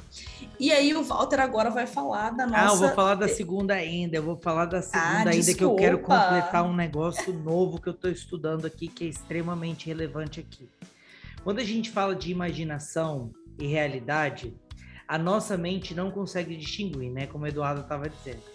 E 0.59 0.71
aí 0.71 0.95
o 0.95 1.03
Walter 1.03 1.41
agora 1.41 1.69
vai 1.69 1.87
falar 1.87 2.31
da 2.31 2.47
nossa. 2.47 2.63
Ah, 2.63 2.67
eu 2.67 2.77
vou 2.77 2.89
falar 2.91 3.17
da 3.17 3.27
segunda 3.27 3.75
ainda. 3.75 4.17
Eu 4.17 4.23
vou 4.23 4.37
falar 4.37 4.67
da 4.67 4.81
segunda 4.81 5.09
ah, 5.09 5.19
ainda 5.19 5.31
desculpa. 5.33 5.57
que 5.59 5.65
eu 5.65 5.77
quero 5.77 5.99
completar 5.99 6.63
um 6.65 6.75
negócio 6.75 7.33
novo 7.33 7.81
que 7.81 7.89
eu 7.89 7.93
estou 7.93 8.11
estudando 8.11 8.65
aqui 8.65 8.87
que 8.87 9.05
é 9.05 9.09
extremamente 9.09 9.87
relevante 9.87 10.39
aqui. 10.39 10.69
Quando 11.43 11.59
a 11.59 11.65
gente 11.65 11.91
fala 11.91 12.15
de 12.15 12.31
imaginação 12.31 13.33
e 13.59 13.67
realidade, 13.67 14.55
a 15.09 15.19
nossa 15.19 15.57
mente 15.57 15.93
não 15.93 16.11
consegue 16.11 16.57
distinguir, 16.57 17.11
né? 17.11 17.27
Como 17.27 17.45
o 17.45 17.49
Eduardo 17.49 17.81
estava 17.81 18.09
dizendo. 18.09 18.54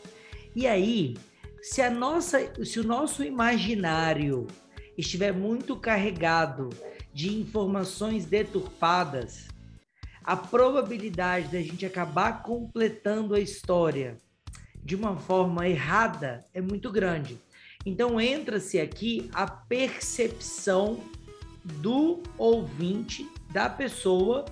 E 0.59 0.67
aí, 0.67 1.15
se 1.61 1.81
a 1.81 1.89
nossa, 1.89 2.37
se 2.65 2.81
o 2.81 2.83
nosso 2.83 3.23
imaginário 3.23 4.45
estiver 4.97 5.31
muito 5.31 5.77
carregado 5.77 6.67
de 7.13 7.33
informações 7.33 8.25
deturpadas, 8.25 9.47
a 10.21 10.35
probabilidade 10.35 11.47
da 11.47 11.61
gente 11.61 11.85
acabar 11.85 12.43
completando 12.43 13.35
a 13.35 13.39
história 13.39 14.17
de 14.83 14.97
uma 14.97 15.15
forma 15.15 15.65
errada 15.65 16.45
é 16.53 16.59
muito 16.59 16.91
grande. 16.91 17.39
Então 17.85 18.19
entra-se 18.19 18.81
aqui 18.81 19.29
a 19.33 19.47
percepção 19.47 20.99
do 21.63 22.21
ouvinte, 22.37 23.25
da 23.49 23.69
pessoa 23.69 24.43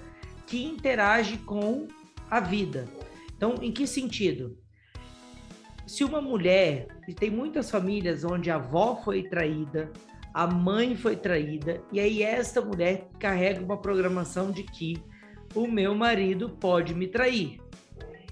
que 0.46 0.64
interage 0.64 1.38
com 1.40 1.86
a 2.32 2.40
vida. 2.40 2.88
Então, 3.36 3.56
em 3.62 3.74
que 3.74 3.86
sentido? 3.86 4.58
Se 5.88 6.04
uma 6.04 6.22
mulher, 6.22 6.88
e 7.08 7.14
tem 7.14 7.32
muitas 7.32 7.72
famílias 7.72 8.26
onde 8.26 8.52
a 8.52 8.56
avó 8.56 9.02
foi 9.04 9.24
traída, 9.24 9.90
a 10.34 10.46
mãe 10.46 10.96
foi 10.98 11.16
traída, 11.16 11.82
e 11.92 12.00
aí 12.00 12.22
esta 12.22 12.62
mulher 12.62 13.08
carrega 13.18 13.64
uma 13.64 13.82
programação 13.82 14.52
de 14.52 14.64
que 14.64 15.02
o 15.56 15.66
meu 15.66 15.96
marido 15.96 16.50
pode 16.50 16.94
me 16.94 17.08
trair. 17.08 17.62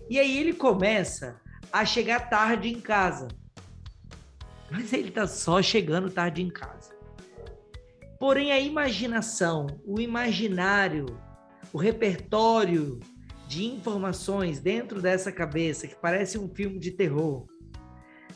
E 0.09 0.19
aí 0.19 0.37
ele 0.37 0.53
começa 0.53 1.41
a 1.71 1.85
chegar 1.85 2.29
tarde 2.29 2.67
em 2.67 2.79
casa. 2.79 3.29
Mas 4.69 4.91
ele 4.91 5.09
tá 5.09 5.25
só 5.25 5.61
chegando 5.61 6.09
tarde 6.09 6.41
em 6.41 6.49
casa. 6.49 6.93
Porém, 8.19 8.51
a 8.51 8.59
imaginação, 8.59 9.65
o 9.85 9.99
imaginário, 9.99 11.05
o 11.71 11.77
repertório 11.77 12.99
de 13.47 13.65
informações 13.65 14.59
dentro 14.59 15.01
dessa 15.01 15.31
cabeça, 15.31 15.87
que 15.87 15.95
parece 15.95 16.37
um 16.37 16.49
filme 16.49 16.79
de 16.79 16.91
terror, 16.91 17.45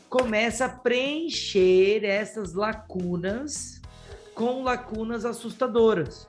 começa 0.08 0.64
a 0.64 0.68
preencher 0.68 2.04
essas 2.04 2.52
lacunas 2.54 3.80
com 4.34 4.62
lacunas 4.62 5.24
assustadoras. 5.24 6.28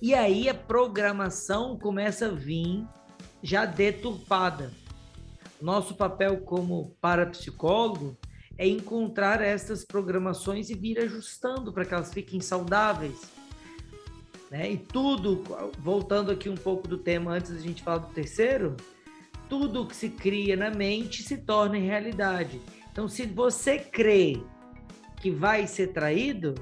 E 0.00 0.14
aí 0.14 0.48
a 0.48 0.54
programação 0.54 1.78
começa 1.78 2.26
a 2.26 2.30
vir 2.30 2.86
já 3.42 3.64
deturpada. 3.64 4.70
Nosso 5.60 5.94
papel 5.94 6.42
como 6.42 6.96
parapsicólogo 7.00 8.16
é 8.56 8.66
encontrar 8.68 9.40
essas 9.40 9.84
programações 9.84 10.70
e 10.70 10.74
vir 10.74 10.98
ajustando 11.00 11.72
para 11.72 11.84
que 11.84 11.94
elas 11.94 12.12
fiquem 12.12 12.40
saudáveis. 12.40 13.33
Né? 14.54 14.70
E 14.70 14.76
tudo, 14.76 15.42
voltando 15.80 16.30
aqui 16.30 16.48
um 16.48 16.54
pouco 16.54 16.86
do 16.86 16.96
tema 16.96 17.32
antes 17.32 17.50
da 17.50 17.58
gente 17.58 17.82
falar 17.82 17.98
do 17.98 18.14
terceiro, 18.14 18.76
tudo 19.48 19.84
que 19.84 19.96
se 19.96 20.08
cria 20.08 20.56
na 20.56 20.70
mente 20.70 21.24
se 21.24 21.38
torna 21.38 21.76
realidade. 21.76 22.60
Então, 22.92 23.08
se 23.08 23.26
você 23.26 23.80
crê 23.80 24.40
que 25.20 25.28
vai 25.28 25.66
ser 25.66 25.88
traído, 25.88 26.54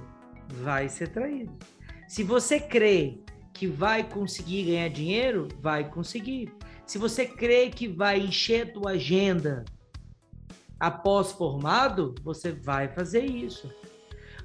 vai 0.62 0.88
ser 0.88 1.08
traído. 1.08 1.52
Se 2.08 2.22
você 2.22 2.58
crê 2.58 3.18
que 3.52 3.66
vai 3.66 4.02
conseguir 4.02 4.64
ganhar 4.64 4.88
dinheiro, 4.88 5.48
vai 5.60 5.86
conseguir. 5.86 6.50
Se 6.86 6.96
você 6.96 7.26
crê 7.26 7.68
que 7.68 7.86
vai 7.86 8.18
encher 8.20 8.68
a 8.68 8.72
tua 8.72 8.90
agenda 8.92 9.66
após 10.80 11.30
formado, 11.30 12.14
você 12.24 12.52
vai 12.52 12.88
fazer 12.88 13.26
isso. 13.26 13.70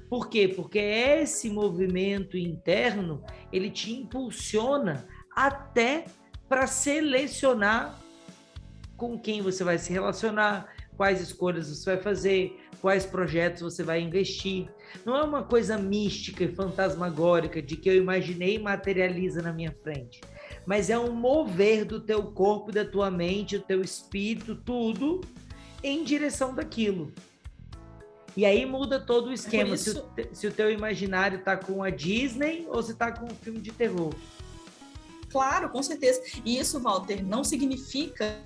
Por 0.08 0.28
quê? 0.28 0.48
Porque 0.48 0.78
esse 0.78 1.50
movimento 1.50 2.36
interno, 2.36 3.22
ele 3.52 3.70
te 3.70 3.92
impulsiona 3.92 5.06
até 5.34 6.04
para 6.48 6.66
selecionar 6.66 7.98
com 8.96 9.18
quem 9.18 9.42
você 9.42 9.62
vai 9.62 9.78
se 9.78 9.92
relacionar, 9.92 10.74
quais 10.96 11.20
escolhas 11.20 11.68
você 11.68 11.94
vai 11.94 12.02
fazer, 12.02 12.58
quais 12.80 13.06
projetos 13.06 13.62
você 13.62 13.84
vai 13.84 14.00
investir. 14.00 14.68
Não 15.04 15.14
é 15.14 15.22
uma 15.22 15.44
coisa 15.44 15.78
mística 15.78 16.42
e 16.42 16.54
fantasmagórica 16.54 17.62
de 17.62 17.76
que 17.76 17.88
eu 17.88 17.94
imaginei 17.94 18.56
e 18.56 18.58
materializa 18.58 19.42
na 19.42 19.52
minha 19.52 19.72
frente, 19.82 20.20
mas 20.66 20.90
é 20.90 20.98
um 20.98 21.12
mover 21.12 21.84
do 21.84 22.00
teu 22.00 22.24
corpo, 22.32 22.72
da 22.72 22.84
tua 22.84 23.10
mente, 23.10 23.58
do 23.58 23.64
teu 23.64 23.82
espírito, 23.82 24.56
tudo 24.56 25.20
em 25.82 26.02
direção 26.02 26.54
daquilo. 26.54 27.12
E 28.36 28.44
aí 28.44 28.64
muda 28.64 29.00
todo 29.00 29.28
o 29.28 29.32
esquema. 29.32 29.74
Isso... 29.74 29.92
Se, 29.92 29.98
o, 29.98 30.34
se, 30.34 30.46
o, 30.46 30.52
teu 30.52 30.70
imaginário 30.70 31.40
tá 31.40 31.56
com 31.56 31.82
a 31.82 31.90
Disney 31.90 32.66
ou 32.68 32.82
se 32.82 32.94
tá 32.94 33.10
com 33.10 33.26
um 33.26 33.34
filme 33.34 33.60
de 33.60 33.72
terror. 33.72 34.14
Claro, 35.30 35.68
com 35.68 35.82
certeza. 35.82 36.22
E 36.44 36.58
isso, 36.58 36.80
Walter, 36.80 37.24
não 37.24 37.44
significa 37.44 38.38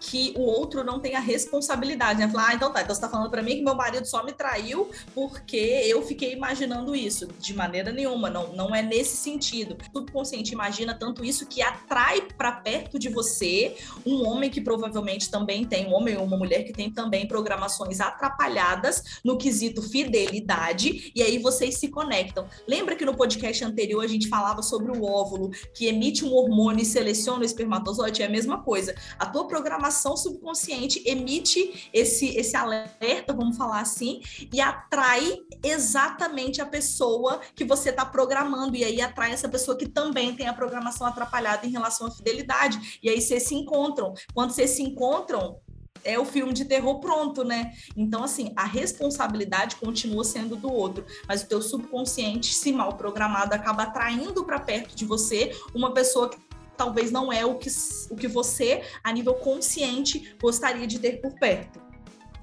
que 0.00 0.32
o 0.36 0.42
outro 0.42 0.84
não 0.84 1.00
tenha 1.00 1.20
responsabilidade, 1.20 2.20
né? 2.20 2.28
Falar, 2.28 2.48
ah, 2.48 2.54
então 2.54 2.72
tá, 2.72 2.82
então 2.82 2.94
você 2.94 3.00
tá 3.00 3.08
falando 3.08 3.30
para 3.30 3.42
mim 3.42 3.56
que 3.56 3.62
meu 3.62 3.74
marido 3.74 4.06
só 4.06 4.24
me 4.24 4.32
traiu 4.32 4.90
porque 5.14 5.56
eu 5.56 6.02
fiquei 6.02 6.32
imaginando 6.32 6.94
isso. 6.94 7.26
De 7.38 7.54
maneira 7.54 7.92
nenhuma, 7.92 8.28
não, 8.30 8.52
não 8.52 8.74
é 8.74 8.82
nesse 8.82 9.16
sentido. 9.16 9.76
Subconsciente 9.92 10.52
imagina 10.52 10.94
tanto 10.94 11.24
isso 11.24 11.46
que 11.46 11.62
atrai 11.62 12.22
para 12.36 12.52
perto 12.52 12.98
de 12.98 13.08
você 13.08 13.76
um 14.04 14.26
homem 14.26 14.50
que 14.50 14.60
provavelmente 14.60 15.30
também 15.30 15.64
tem, 15.64 15.86
um 15.86 15.94
homem 15.94 16.16
ou 16.16 16.24
uma 16.24 16.36
mulher 16.36 16.64
que 16.64 16.72
tem 16.72 16.90
também 16.90 17.26
programações 17.26 18.00
atrapalhadas 18.00 19.20
no 19.24 19.36
quesito 19.36 19.82
fidelidade, 19.82 21.12
e 21.14 21.22
aí 21.22 21.38
vocês 21.38 21.78
se 21.78 21.88
conectam. 21.88 22.46
Lembra 22.66 22.96
que 22.96 23.04
no 23.04 23.16
podcast 23.16 23.64
anterior 23.64 24.04
a 24.04 24.08
gente 24.08 24.28
falava 24.28 24.62
sobre 24.62 24.90
o 24.90 25.04
óvulo 25.04 25.50
que 25.72 25.86
emite 25.86 26.24
um 26.24 26.32
hormônio 26.32 26.82
e 26.82 26.86
seleciona 26.86 27.40
o 27.40 27.44
espermatozoide? 27.44 28.22
É 28.22 28.26
a 28.26 28.30
mesma 28.30 28.62
coisa. 28.62 28.94
A 29.18 29.26
tua 29.26 29.43
programação 29.46 30.16
subconsciente 30.16 31.02
emite 31.06 31.90
esse, 31.92 32.36
esse 32.36 32.56
alerta, 32.56 33.32
vamos 33.32 33.56
falar 33.56 33.80
assim, 33.80 34.20
e 34.52 34.60
atrai 34.60 35.38
exatamente 35.62 36.60
a 36.60 36.66
pessoa 36.66 37.40
que 37.54 37.64
você 37.64 37.90
está 37.90 38.04
programando, 38.04 38.76
e 38.76 38.84
aí 38.84 39.00
atrai 39.00 39.32
essa 39.32 39.48
pessoa 39.48 39.76
que 39.76 39.88
também 39.88 40.34
tem 40.34 40.46
a 40.46 40.54
programação 40.54 41.06
atrapalhada 41.06 41.66
em 41.66 41.70
relação 41.70 42.06
à 42.06 42.10
fidelidade, 42.10 42.98
e 43.02 43.08
aí 43.08 43.20
vocês 43.20 43.44
se 43.44 43.54
encontram. 43.54 44.14
Quando 44.32 44.50
vocês 44.50 44.70
se 44.70 44.82
encontram, 44.82 45.58
é 46.04 46.18
o 46.18 46.24
filme 46.24 46.52
de 46.52 46.66
terror 46.66 47.00
pronto, 47.00 47.42
né? 47.42 47.72
Então, 47.96 48.22
assim, 48.22 48.52
a 48.54 48.64
responsabilidade 48.64 49.76
continua 49.76 50.22
sendo 50.22 50.54
do 50.54 50.70
outro, 50.70 51.04
mas 51.26 51.42
o 51.42 51.48
teu 51.48 51.62
subconsciente, 51.62 52.54
se 52.54 52.72
mal 52.72 52.92
programado, 52.94 53.54
acaba 53.54 53.84
atraindo 53.84 54.44
para 54.44 54.60
perto 54.60 54.94
de 54.94 55.04
você 55.04 55.56
uma 55.74 55.94
pessoa 55.94 56.28
que 56.28 56.36
talvez 56.76 57.10
não 57.10 57.32
é 57.32 57.44
o 57.44 57.56
que, 57.56 57.68
o 58.10 58.16
que 58.16 58.28
você, 58.28 58.82
a 59.02 59.12
nível 59.12 59.34
consciente, 59.34 60.36
gostaria 60.40 60.86
de 60.86 60.98
ter 60.98 61.20
por 61.20 61.32
perto. 61.34 61.80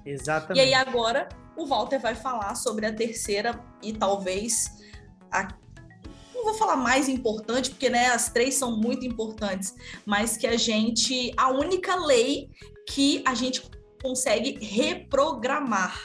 Exatamente. 0.05 0.57
E 0.57 0.61
aí 0.61 0.73
agora 0.73 1.29
o 1.55 1.65
Walter 1.65 1.99
vai 1.99 2.15
falar 2.15 2.55
sobre 2.55 2.85
a 2.85 2.93
terceira 2.93 3.59
e 3.81 3.93
talvez 3.93 4.79
a 5.31 5.47
não 6.33 6.45
vou 6.45 6.53
falar 6.55 6.75
mais 6.75 7.07
importante, 7.07 7.69
porque 7.69 7.87
né, 7.87 8.07
as 8.07 8.29
três 8.29 8.55
são 8.55 8.75
muito 8.75 9.05
importantes, 9.05 9.75
mas 10.07 10.35
que 10.35 10.47
a 10.47 10.57
gente, 10.57 11.31
a 11.37 11.51
única 11.51 11.95
lei 11.95 12.49
que 12.89 13.23
a 13.27 13.35
gente 13.35 13.61
consegue 14.01 14.57
reprogramar. 14.59 16.01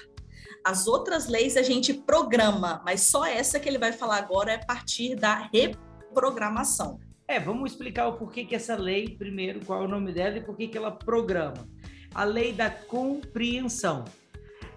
As 0.62 0.86
outras 0.86 1.26
leis 1.26 1.56
a 1.56 1.62
gente 1.62 1.94
programa, 1.94 2.82
mas 2.84 3.02
só 3.02 3.24
essa 3.24 3.58
que 3.58 3.66
ele 3.66 3.78
vai 3.78 3.92
falar 3.92 4.16
agora 4.18 4.52
é 4.52 4.56
a 4.56 4.64
partir 4.64 5.14
da 5.14 5.48
reprogramação. 5.52 7.00
É, 7.28 7.40
vamos 7.40 7.72
explicar 7.72 8.06
o 8.06 8.12
porquê 8.12 8.44
que 8.44 8.54
essa 8.54 8.76
lei, 8.76 9.08
primeiro, 9.08 9.64
qual 9.64 9.82
é 9.82 9.84
o 9.84 9.88
nome 9.88 10.12
dela 10.12 10.38
e 10.38 10.40
por 10.40 10.56
que 10.56 10.70
ela 10.76 10.92
programa. 10.92 11.68
A 12.14 12.22
lei 12.22 12.52
da 12.52 12.70
compreensão. 12.70 14.04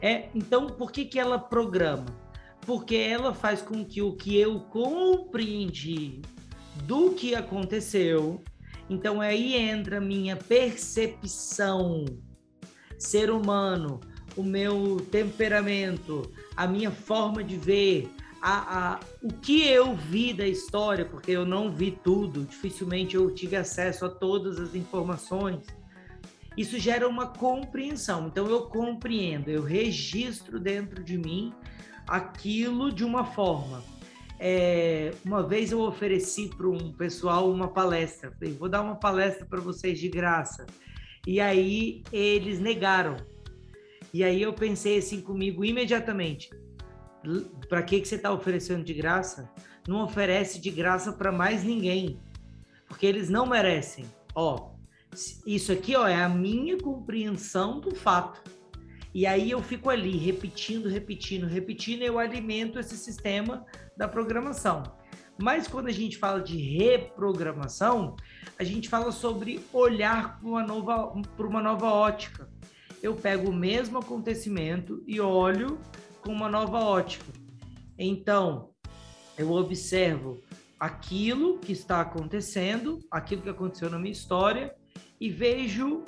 É, 0.01 0.29
então, 0.33 0.65
por 0.65 0.91
que, 0.91 1.05
que 1.05 1.19
ela 1.19 1.37
programa? 1.37 2.07
Porque 2.61 2.95
ela 2.95 3.35
faz 3.35 3.61
com 3.61 3.85
que 3.85 4.01
o 4.01 4.13
que 4.13 4.35
eu 4.35 4.61
compreendi 4.61 6.21
do 6.85 7.11
que 7.11 7.35
aconteceu, 7.35 8.41
então 8.89 9.21
aí 9.21 9.55
entra 9.55 9.97
a 9.97 10.01
minha 10.01 10.35
percepção, 10.35 12.05
ser 12.97 13.29
humano, 13.29 13.99
o 14.35 14.41
meu 14.41 14.97
temperamento, 15.11 16.31
a 16.55 16.65
minha 16.65 16.89
forma 16.89 17.43
de 17.43 17.57
ver, 17.57 18.09
a, 18.41 18.93
a, 18.93 18.99
o 19.21 19.33
que 19.33 19.67
eu 19.67 19.95
vi 19.95 20.33
da 20.33 20.47
história, 20.47 21.05
porque 21.05 21.31
eu 21.31 21.45
não 21.45 21.71
vi 21.71 21.91
tudo, 21.91 22.43
dificilmente 22.45 23.15
eu 23.15 23.33
tive 23.33 23.55
acesso 23.55 24.05
a 24.05 24.09
todas 24.09 24.59
as 24.59 24.75
informações, 24.75 25.65
isso 26.57 26.79
gera 26.79 27.07
uma 27.07 27.27
compreensão. 27.27 28.27
Então 28.27 28.47
eu 28.49 28.63
compreendo, 28.63 29.49
eu 29.49 29.61
registro 29.61 30.59
dentro 30.59 31.03
de 31.03 31.17
mim 31.17 31.53
aquilo 32.07 32.91
de 32.91 33.03
uma 33.03 33.23
forma. 33.23 33.83
É, 34.39 35.11
uma 35.25 35.45
vez 35.45 35.71
eu 35.71 35.81
ofereci 35.81 36.49
para 36.49 36.67
um 36.67 36.93
pessoal 36.93 37.51
uma 37.51 37.67
palestra, 37.67 38.31
falei, 38.31 38.53
vou 38.53 38.69
dar 38.69 38.81
uma 38.81 38.95
palestra 38.95 39.45
para 39.45 39.59
vocês 39.59 39.99
de 39.99 40.07
graça. 40.07 40.65
E 41.27 41.39
aí 41.39 42.03
eles 42.11 42.59
negaram. 42.59 43.17
E 44.13 44.23
aí 44.23 44.41
eu 44.41 44.53
pensei 44.53 44.97
assim 44.97 45.21
comigo 45.21 45.63
imediatamente: 45.63 46.49
para 47.67 47.83
que, 47.83 47.99
que 48.01 48.07
você 48.07 48.15
está 48.15 48.31
oferecendo 48.31 48.83
de 48.83 48.93
graça? 48.93 49.49
Não 49.87 50.03
oferece 50.03 50.59
de 50.59 50.69
graça 50.69 51.11
para 51.11 51.31
mais 51.31 51.63
ninguém, 51.63 52.19
porque 52.87 53.05
eles 53.05 53.29
não 53.29 53.45
merecem. 53.45 54.05
Ó, 54.35 54.71
isso 55.45 55.71
aqui 55.71 55.95
ó, 55.95 56.07
é 56.07 56.21
a 56.21 56.29
minha 56.29 56.77
compreensão 56.77 57.79
do 57.79 57.93
fato. 57.95 58.41
E 59.13 59.25
aí 59.25 59.49
eu 59.49 59.61
fico 59.61 59.89
ali 59.89 60.17
repetindo, 60.17 60.87
repetindo, 60.87 61.47
repetindo, 61.47 62.03
eu 62.03 62.19
alimento 62.19 62.77
esse 62.77 62.95
sistema 62.95 63.65
da 63.97 64.07
programação. 64.07 64.83
Mas 65.41 65.67
quando 65.67 65.87
a 65.87 65.91
gente 65.91 66.17
fala 66.17 66.41
de 66.41 66.57
reprogramação, 66.57 68.15
a 68.57 68.63
gente 68.63 68.89
fala 68.89 69.11
sobre 69.11 69.65
olhar 69.73 70.39
para 70.39 70.47
uma 70.47 70.63
nova, 70.63 71.21
para 71.35 71.47
uma 71.47 71.61
nova 71.61 71.87
ótica. 71.87 72.49
Eu 73.01 73.15
pego 73.15 73.49
o 73.49 73.55
mesmo 73.55 73.97
acontecimento 73.97 75.01
e 75.07 75.19
olho 75.19 75.79
com 76.21 76.31
uma 76.31 76.49
nova 76.49 76.79
ótica. 76.79 77.31
Então, 77.97 78.69
eu 79.37 79.51
observo 79.51 80.39
aquilo 80.79 81.59
que 81.59 81.71
está 81.71 82.01
acontecendo, 82.01 82.99
aquilo 83.11 83.41
que 83.41 83.49
aconteceu 83.49 83.89
na 83.89 83.99
minha 83.99 84.11
história, 84.11 84.73
e 85.19 85.29
vejo 85.29 86.03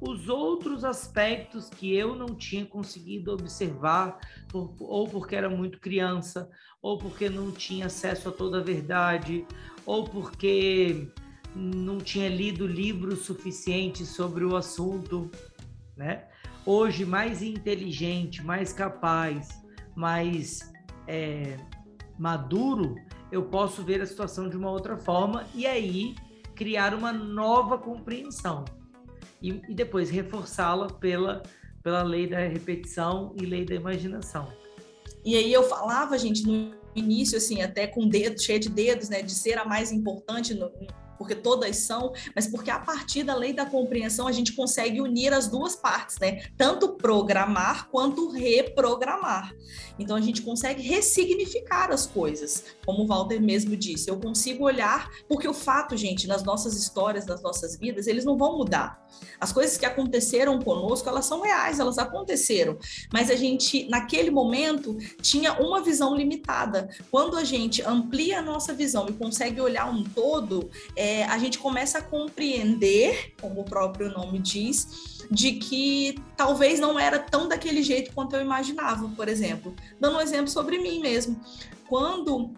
os 0.00 0.28
outros 0.28 0.84
aspectos 0.84 1.68
que 1.68 1.94
eu 1.94 2.16
não 2.16 2.34
tinha 2.34 2.66
conseguido 2.66 3.32
observar, 3.32 4.18
ou 4.52 5.06
porque 5.08 5.36
era 5.36 5.48
muito 5.48 5.80
criança, 5.80 6.50
ou 6.80 6.98
porque 6.98 7.28
não 7.28 7.52
tinha 7.52 7.86
acesso 7.86 8.28
a 8.28 8.32
toda 8.32 8.58
a 8.58 8.64
verdade, 8.64 9.46
ou 9.86 10.04
porque 10.04 11.08
não 11.54 11.98
tinha 11.98 12.28
lido 12.28 12.66
livros 12.66 13.20
suficientes 13.20 14.08
sobre 14.08 14.44
o 14.44 14.56
assunto, 14.56 15.30
né? 15.96 16.28
Hoje 16.64 17.04
mais 17.04 17.42
inteligente, 17.42 18.44
mais 18.44 18.72
capaz, 18.72 19.48
mais 19.94 20.72
é, 21.06 21.56
maduro, 22.18 22.96
eu 23.30 23.44
posso 23.44 23.82
ver 23.82 24.00
a 24.00 24.06
situação 24.06 24.48
de 24.48 24.56
uma 24.56 24.70
outra 24.70 24.96
forma 24.96 25.46
e 25.54 25.66
aí 25.66 26.14
criar 26.54 26.94
uma 26.94 27.12
nova 27.12 27.78
compreensão 27.78 28.64
e, 29.40 29.60
e 29.68 29.74
depois 29.74 30.10
reforçá-la 30.10 30.86
pela, 30.86 31.42
pela 31.82 32.02
lei 32.02 32.28
da 32.28 32.38
repetição 32.38 33.34
e 33.40 33.44
lei 33.44 33.64
da 33.64 33.74
imaginação. 33.74 34.52
E 35.24 35.36
aí 35.36 35.52
eu 35.52 35.62
falava, 35.64 36.18
gente, 36.18 36.44
no 36.44 36.74
início, 36.94 37.38
assim, 37.38 37.62
até 37.62 37.86
com 37.86 38.08
dedo, 38.08 38.40
cheio 38.40 38.60
de 38.60 38.68
dedos, 38.68 39.08
né, 39.08 39.22
de 39.22 39.32
ser 39.32 39.58
a 39.58 39.64
mais 39.64 39.90
importante 39.92 40.54
no, 40.54 40.70
porque 41.22 41.36
todas 41.36 41.76
são, 41.76 42.12
mas 42.34 42.48
porque 42.48 42.68
a 42.68 42.80
partir 42.80 43.22
da 43.22 43.32
lei 43.32 43.52
da 43.52 43.64
compreensão 43.64 44.26
a 44.26 44.32
gente 44.32 44.54
consegue 44.54 45.00
unir 45.00 45.32
as 45.32 45.46
duas 45.46 45.76
partes, 45.76 46.18
né? 46.18 46.46
Tanto 46.56 46.94
programar 46.94 47.88
quanto 47.90 48.28
reprogramar. 48.30 49.54
Então 50.00 50.16
a 50.16 50.20
gente 50.20 50.42
consegue 50.42 50.82
ressignificar 50.82 51.92
as 51.92 52.06
coisas, 52.06 52.64
como 52.84 53.04
o 53.04 53.06
Walter 53.06 53.40
mesmo 53.40 53.76
disse. 53.76 54.10
Eu 54.10 54.18
consigo 54.18 54.64
olhar, 54.64 55.08
porque 55.28 55.46
o 55.46 55.54
fato, 55.54 55.96
gente, 55.96 56.26
nas 56.26 56.42
nossas 56.42 56.74
histórias, 56.76 57.24
nas 57.24 57.40
nossas 57.40 57.78
vidas, 57.78 58.08
eles 58.08 58.24
não 58.24 58.36
vão 58.36 58.56
mudar. 58.58 59.00
As 59.38 59.52
coisas 59.52 59.76
que 59.76 59.86
aconteceram 59.86 60.58
conosco, 60.60 61.08
elas 61.08 61.26
são 61.26 61.42
reais, 61.42 61.78
elas 61.78 61.98
aconteceram. 61.98 62.78
Mas 63.12 63.30
a 63.30 63.36
gente, 63.36 63.88
naquele 63.88 64.30
momento, 64.30 64.96
tinha 65.20 65.52
uma 65.54 65.82
visão 65.82 66.16
limitada. 66.16 66.88
Quando 67.10 67.36
a 67.36 67.44
gente 67.44 67.80
amplia 67.82 68.40
a 68.40 68.42
nossa 68.42 68.72
visão 68.72 69.06
e 69.08 69.12
consegue 69.12 69.60
olhar 69.60 69.88
um 69.88 70.02
todo, 70.02 70.70
é, 70.96 71.11
a 71.28 71.38
gente 71.38 71.58
começa 71.58 71.98
a 71.98 72.02
compreender, 72.02 73.34
como 73.40 73.60
o 73.60 73.64
próprio 73.64 74.10
nome 74.10 74.38
diz, 74.38 75.24
de 75.30 75.52
que 75.52 76.16
talvez 76.36 76.78
não 76.78 76.98
era 76.98 77.18
tão 77.18 77.48
daquele 77.48 77.82
jeito 77.82 78.12
quanto 78.12 78.36
eu 78.36 78.40
imaginava, 78.42 79.08
por 79.08 79.28
exemplo. 79.28 79.74
Dando 80.00 80.18
um 80.18 80.20
exemplo 80.20 80.48
sobre 80.48 80.78
mim 80.78 81.00
mesmo. 81.00 81.40
Quando 81.88 82.52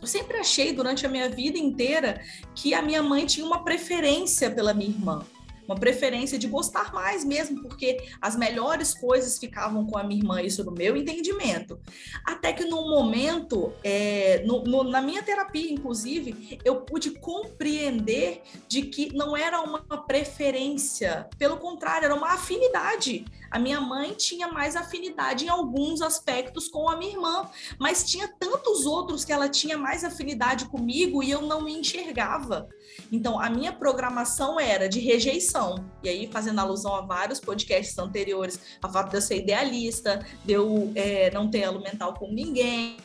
eu 0.00 0.06
sempre 0.06 0.38
achei 0.38 0.72
durante 0.72 1.06
a 1.06 1.08
minha 1.08 1.28
vida 1.28 1.58
inteira 1.58 2.20
que 2.54 2.74
a 2.74 2.82
minha 2.82 3.02
mãe 3.02 3.26
tinha 3.26 3.46
uma 3.46 3.64
preferência 3.64 4.50
pela 4.50 4.74
minha 4.74 4.90
irmã 4.90 5.24
uma 5.66 5.74
preferência 5.74 6.38
de 6.38 6.46
gostar 6.46 6.92
mais 6.92 7.24
mesmo, 7.24 7.62
porque 7.62 8.02
as 8.20 8.36
melhores 8.36 8.94
coisas 8.94 9.38
ficavam 9.38 9.86
com 9.86 9.98
a 9.98 10.04
minha 10.04 10.20
irmã, 10.20 10.42
isso 10.42 10.64
no 10.64 10.72
meu 10.72 10.96
entendimento. 10.96 11.78
Até 12.24 12.52
que 12.52 12.64
num 12.64 12.88
momento, 12.88 13.72
é, 13.82 14.42
no, 14.46 14.62
no, 14.64 14.84
na 14.84 15.00
minha 15.00 15.22
terapia, 15.22 15.72
inclusive, 15.72 16.58
eu 16.64 16.82
pude 16.82 17.10
compreender 17.12 18.42
de 18.68 18.82
que 18.82 19.14
não 19.14 19.36
era 19.36 19.60
uma 19.60 19.80
preferência, 20.06 21.28
pelo 21.38 21.56
contrário, 21.56 22.06
era 22.06 22.14
uma 22.14 22.34
afinidade. 22.34 23.24
A 23.54 23.58
minha 23.60 23.80
mãe 23.80 24.14
tinha 24.14 24.48
mais 24.48 24.74
afinidade 24.74 25.44
em 25.44 25.48
alguns 25.48 26.02
aspectos 26.02 26.66
com 26.66 26.90
a 26.90 26.96
minha 26.96 27.12
irmã, 27.12 27.48
mas 27.78 28.02
tinha 28.02 28.26
tantos 28.26 28.84
outros 28.84 29.24
que 29.24 29.32
ela 29.32 29.48
tinha 29.48 29.78
mais 29.78 30.02
afinidade 30.02 30.64
comigo 30.64 31.22
e 31.22 31.30
eu 31.30 31.40
não 31.40 31.62
me 31.62 31.72
enxergava. 31.72 32.68
Então, 33.12 33.38
a 33.38 33.48
minha 33.48 33.72
programação 33.72 34.58
era 34.58 34.88
de 34.88 34.98
rejeição. 34.98 35.88
E 36.02 36.08
aí, 36.08 36.28
fazendo 36.32 36.58
alusão 36.58 36.96
a 36.96 37.02
vários 37.02 37.38
podcasts 37.38 37.96
anteriores, 37.96 38.58
a 38.82 38.88
fato 38.88 39.10
de 39.10 39.18
eu 39.18 39.22
ser 39.22 39.38
idealista, 39.38 40.26
de 40.44 40.54
eu 40.54 40.90
é, 40.96 41.30
não 41.30 41.48
ter 41.48 41.60
elo 41.60 41.80
mental 41.80 42.12
com 42.14 42.32
ninguém. 42.32 42.96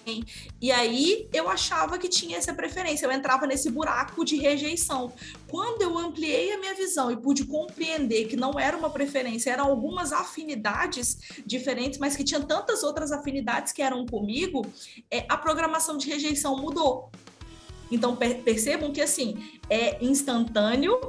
E 0.60 0.72
aí, 0.72 1.30
eu 1.32 1.48
achava 1.48 2.00
que 2.00 2.10
tinha 2.10 2.40
essa 2.40 2.56
preferência. 2.56 3.06
Eu 3.06 3.12
entrava 3.12 3.46
nesse 3.46 3.70
buraco 3.70 4.26
de 4.26 4.36
rejeição. 4.36 5.14
Quando 5.50 5.82
eu 5.82 5.98
ampliei 5.98 6.52
a 6.52 6.60
minha 6.60 6.76
visão 6.76 7.12
e 7.12 7.18
pude 7.18 7.46
compreender 7.46 8.26
que 8.26 8.36
não 8.36 8.60
era 8.60 8.78
uma 8.78 8.90
preferência, 8.90 9.52
eram 9.52 9.66
algumas 9.66 10.14
afinidades 10.14 11.18
diferentes, 11.46 11.98
mas 11.98 12.16
que 12.16 12.24
tinha 12.24 12.40
tantas 12.40 12.84
outras 12.84 13.12
afinidades 13.12 13.74
que 13.74 13.82
eram 13.82 14.06
comigo, 14.06 14.66
é, 15.10 15.26
a 15.28 15.38
programação 15.38 15.98
de 15.98 16.08
rejeição 16.08 16.56
mudou. 16.58 17.12
Então 17.92 18.16
percebam 18.16 18.92
que 18.92 19.02
assim 19.02 19.60
é 19.70 20.04
instantâneo, 20.04 21.00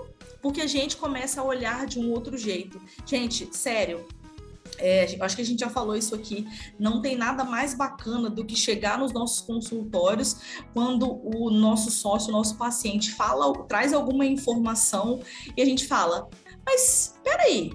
porque 0.41 0.63
a 0.63 0.67
gente 0.67 0.97
começa 0.97 1.43
a 1.43 1.45
olhar 1.45 1.87
de 1.87 1.99
um 1.99 2.11
outro 2.11 2.39
jeito. 2.39 2.81
Gente, 3.05 3.55
sério, 3.55 4.07
é, 4.81 5.17
acho 5.21 5.37
que 5.37 5.43
a 5.43 5.45
gente 5.45 5.61
já 5.61 5.69
falou 5.69 5.97
isso 5.97 6.15
aqui. 6.15 6.47
Não 6.79 7.01
tem 7.01 7.17
nada 7.17 7.45
mais 7.45 7.75
bacana 7.75 8.29
do 8.29 8.45
que 8.45 8.57
chegar 8.57 8.99
nos 8.99 9.13
nossos 9.13 9.41
consultórios 9.41 10.37
quando 10.73 11.21
o 11.23 11.51
nosso 11.51 11.91
sócio, 11.91 12.31
o 12.31 12.33
nosso 12.33 12.57
paciente 12.57 13.13
fala, 13.13 13.53
traz 13.67 13.93
alguma 13.93 14.25
informação 14.25 15.21
e 15.57 15.63
a 15.63 15.65
gente 15.65 15.87
fala, 15.87 16.29
mas 16.67 17.15
peraí, 17.23 17.73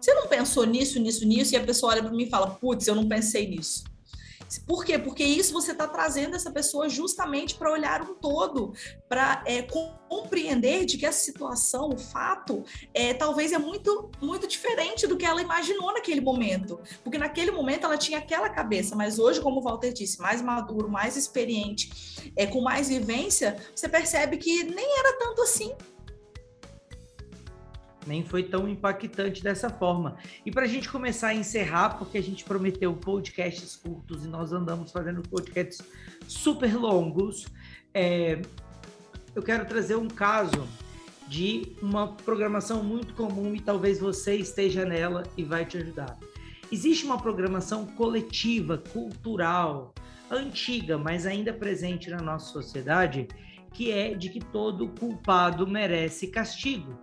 você 0.00 0.14
não 0.14 0.26
pensou 0.26 0.64
nisso, 0.64 0.98
nisso, 0.98 1.26
nisso? 1.26 1.54
E 1.54 1.56
a 1.56 1.64
pessoa 1.64 1.92
olha 1.92 2.02
para 2.02 2.12
mim 2.12 2.24
e 2.24 2.30
fala, 2.30 2.50
putz, 2.50 2.86
eu 2.86 2.94
não 2.94 3.06
pensei 3.06 3.48
nisso. 3.48 3.84
Por 4.58 4.84
quê? 4.84 4.98
Porque 4.98 5.22
isso 5.22 5.52
você 5.52 5.72
está 5.72 5.86
trazendo 5.86 6.34
essa 6.34 6.50
pessoa 6.50 6.88
justamente 6.88 7.54
para 7.54 7.70
olhar 7.70 8.02
um 8.02 8.14
todo, 8.14 8.72
para 9.08 9.42
é, 9.46 9.62
compreender 10.08 10.84
de 10.84 10.98
que 10.98 11.06
essa 11.06 11.20
situação, 11.20 11.90
o 11.90 11.98
fato, 11.98 12.64
é, 12.92 13.14
talvez 13.14 13.52
é 13.52 13.58
muito, 13.58 14.10
muito 14.20 14.46
diferente 14.46 15.06
do 15.06 15.16
que 15.16 15.24
ela 15.24 15.40
imaginou 15.40 15.92
naquele 15.92 16.20
momento. 16.20 16.80
Porque 17.04 17.18
naquele 17.18 17.50
momento 17.50 17.84
ela 17.84 17.96
tinha 17.96 18.18
aquela 18.18 18.48
cabeça, 18.48 18.96
mas 18.96 19.18
hoje, 19.18 19.40
como 19.40 19.60
o 19.60 19.62
Walter 19.62 19.92
disse, 19.92 20.20
mais 20.20 20.42
maduro, 20.42 20.88
mais 20.88 21.16
experiente, 21.16 22.32
é, 22.36 22.46
com 22.46 22.60
mais 22.60 22.88
vivência, 22.88 23.56
você 23.74 23.88
percebe 23.88 24.36
que 24.36 24.64
nem 24.64 24.98
era 24.98 25.18
tanto 25.18 25.42
assim 25.42 25.72
nem 28.06 28.24
foi 28.24 28.42
tão 28.42 28.68
impactante 28.68 29.42
dessa 29.42 29.68
forma. 29.68 30.16
E 30.44 30.50
para 30.50 30.64
a 30.64 30.68
gente 30.68 30.88
começar 30.88 31.28
a 31.28 31.34
encerrar, 31.34 31.98
porque 31.98 32.18
a 32.18 32.22
gente 32.22 32.44
prometeu 32.44 32.92
podcasts 32.94 33.76
curtos 33.76 34.24
e 34.24 34.28
nós 34.28 34.52
andamos 34.52 34.90
fazendo 34.90 35.22
podcasts 35.22 35.80
super 36.26 36.74
longos, 36.76 37.46
é, 37.92 38.40
eu 39.34 39.42
quero 39.42 39.64
trazer 39.66 39.96
um 39.96 40.08
caso 40.08 40.66
de 41.28 41.76
uma 41.80 42.08
programação 42.08 42.82
muito 42.82 43.14
comum 43.14 43.54
e 43.54 43.60
talvez 43.60 44.00
você 44.00 44.34
esteja 44.34 44.84
nela 44.84 45.22
e 45.36 45.44
vai 45.44 45.64
te 45.64 45.78
ajudar. 45.78 46.18
Existe 46.72 47.04
uma 47.04 47.20
programação 47.20 47.86
coletiva, 47.86 48.78
cultural, 48.78 49.94
antiga, 50.30 50.96
mas 50.96 51.26
ainda 51.26 51.52
presente 51.52 52.10
na 52.10 52.18
nossa 52.20 52.52
sociedade, 52.52 53.28
que 53.72 53.90
é 53.90 54.14
de 54.14 54.30
que 54.30 54.40
todo 54.40 54.88
culpado 54.88 55.66
merece 55.66 56.28
castigo. 56.28 56.98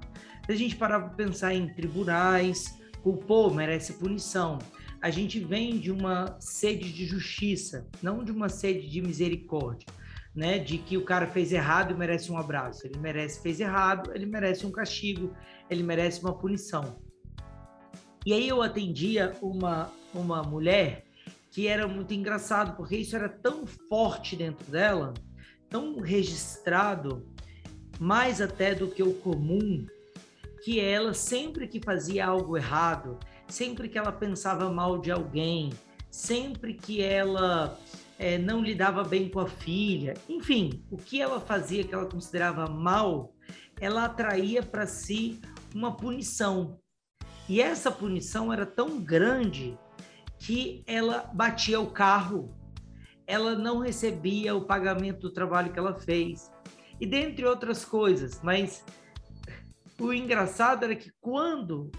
A 0.48 0.56
gente 0.56 0.76
parar 0.76 1.02
para 1.02 1.10
pensar 1.10 1.54
em 1.54 1.68
tribunais, 1.74 2.80
culpou, 3.04 3.54
merece 3.54 3.94
punição. 3.94 4.60
A 5.02 5.10
gente 5.10 5.40
vem 5.40 5.78
de 5.78 5.92
uma 5.92 6.38
sede 6.40 6.92
de 6.92 7.06
justiça, 7.06 7.88
não 8.02 8.24
de 8.24 8.32
uma 8.32 8.48
sede 8.48 8.90
de 8.90 9.02
misericórdia, 9.02 9.88
né? 10.34 10.58
De 10.58 10.78
que 10.78 10.98
o 10.98 11.04
cara 11.04 11.28
fez 11.28 11.52
errado 11.52 11.94
e 11.94 11.98
merece 11.98 12.32
um 12.32 12.38
abraço. 12.38 12.88
Ele 12.88 12.98
merece, 12.98 13.42
fez 13.42 13.60
errado, 13.60 14.12
ele 14.16 14.26
merece 14.26 14.66
um 14.66 14.72
castigo, 14.72 15.36
ele 15.70 15.84
merece 15.84 16.22
uma 16.22 16.34
punição. 16.34 16.98
E 18.26 18.34
aí 18.34 18.48
eu 18.48 18.62
atendia 18.62 19.34
uma, 19.42 19.92
uma 20.14 20.42
mulher 20.44 21.06
que 21.52 21.68
era 21.68 21.88
muito 21.88 22.14
engraçado, 22.14 22.76
porque 22.76 22.96
isso 22.98 23.16
era 23.16 23.30
tão 23.30 23.66
forte 23.66 24.36
dentro 24.36 24.70
dela, 24.72 25.14
tão 25.70 26.00
registrado, 26.00 27.26
mais 28.00 28.42
até 28.42 28.76
do 28.76 28.88
que 28.88 29.02
o 29.02 29.14
comum, 29.14 29.86
que 30.68 30.82
ela, 30.82 31.14
sempre 31.14 31.66
que 31.66 31.80
fazia 31.80 32.28
algo 32.28 32.58
errado, 32.58 33.18
sempre 33.48 33.88
que 33.88 33.98
ela 33.98 34.12
pensava 34.12 34.70
mal 34.70 34.98
de 34.98 35.10
alguém, 35.10 35.70
sempre 36.12 36.74
que 36.74 37.02
ela 37.02 37.80
é, 38.20 38.38
não 38.38 38.62
lidava 38.62 39.02
bem 39.02 39.30
com 39.30 39.40
a 39.40 39.48
filha, 39.48 40.14
enfim, 40.28 40.84
o 40.92 40.98
que 40.98 41.22
ela 41.22 41.40
fazia 41.40 41.86
que 41.86 41.96
ela 41.96 42.06
considerava 42.06 42.68
mal, 42.68 43.34
ela 43.80 44.04
atraía 44.04 44.62
para 44.62 44.86
si 44.86 45.40
uma 45.74 45.96
punição. 45.96 46.78
E 47.48 47.62
essa 47.62 47.90
punição 47.90 48.52
era 48.52 48.66
tão 48.66 49.00
grande 49.00 49.80
que 50.38 50.84
ela 50.86 51.32
batia 51.34 51.80
o 51.80 51.92
carro, 51.92 52.54
ela 53.26 53.56
não 53.56 53.80
recebia 53.80 54.54
o 54.54 54.66
pagamento 54.66 55.22
do 55.22 55.32
trabalho 55.32 55.72
que 55.72 55.80
ela 55.80 55.98
fez, 55.98 56.52
e 57.00 57.06
dentre 57.06 57.46
outras 57.46 57.86
coisas, 57.86 58.42
mas 58.44 58.84
o 60.00 60.14
engraçado 60.14 60.84
era 60.86 60.96
que 60.96 61.12
quando 61.20 61.92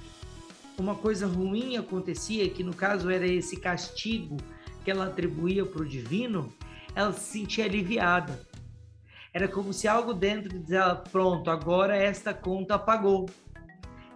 uma 0.78 0.94
coisa 0.94 1.26
ruim 1.26 1.76
acontecia, 1.76 2.48
que 2.48 2.62
no 2.62 2.74
caso 2.74 3.11
era 3.11 3.26
esse 3.26 3.56
castigo 3.56 4.37
que 4.84 4.90
ela 4.90 5.06
atribuía 5.06 5.66
para 5.66 5.82
o 5.82 5.88
divino, 5.88 6.52
ela 6.94 7.12
se 7.12 7.38
sentia 7.38 7.64
aliviada. 7.64 8.46
Era 9.32 9.48
como 9.48 9.72
se 9.72 9.87
algo 9.87 10.14
dentro 10.14 10.58
dizia, 10.58 10.94
pronto, 10.94 11.50
agora 11.50 11.96
esta 11.96 12.32
conta 12.32 12.78
pagou. 12.78 13.28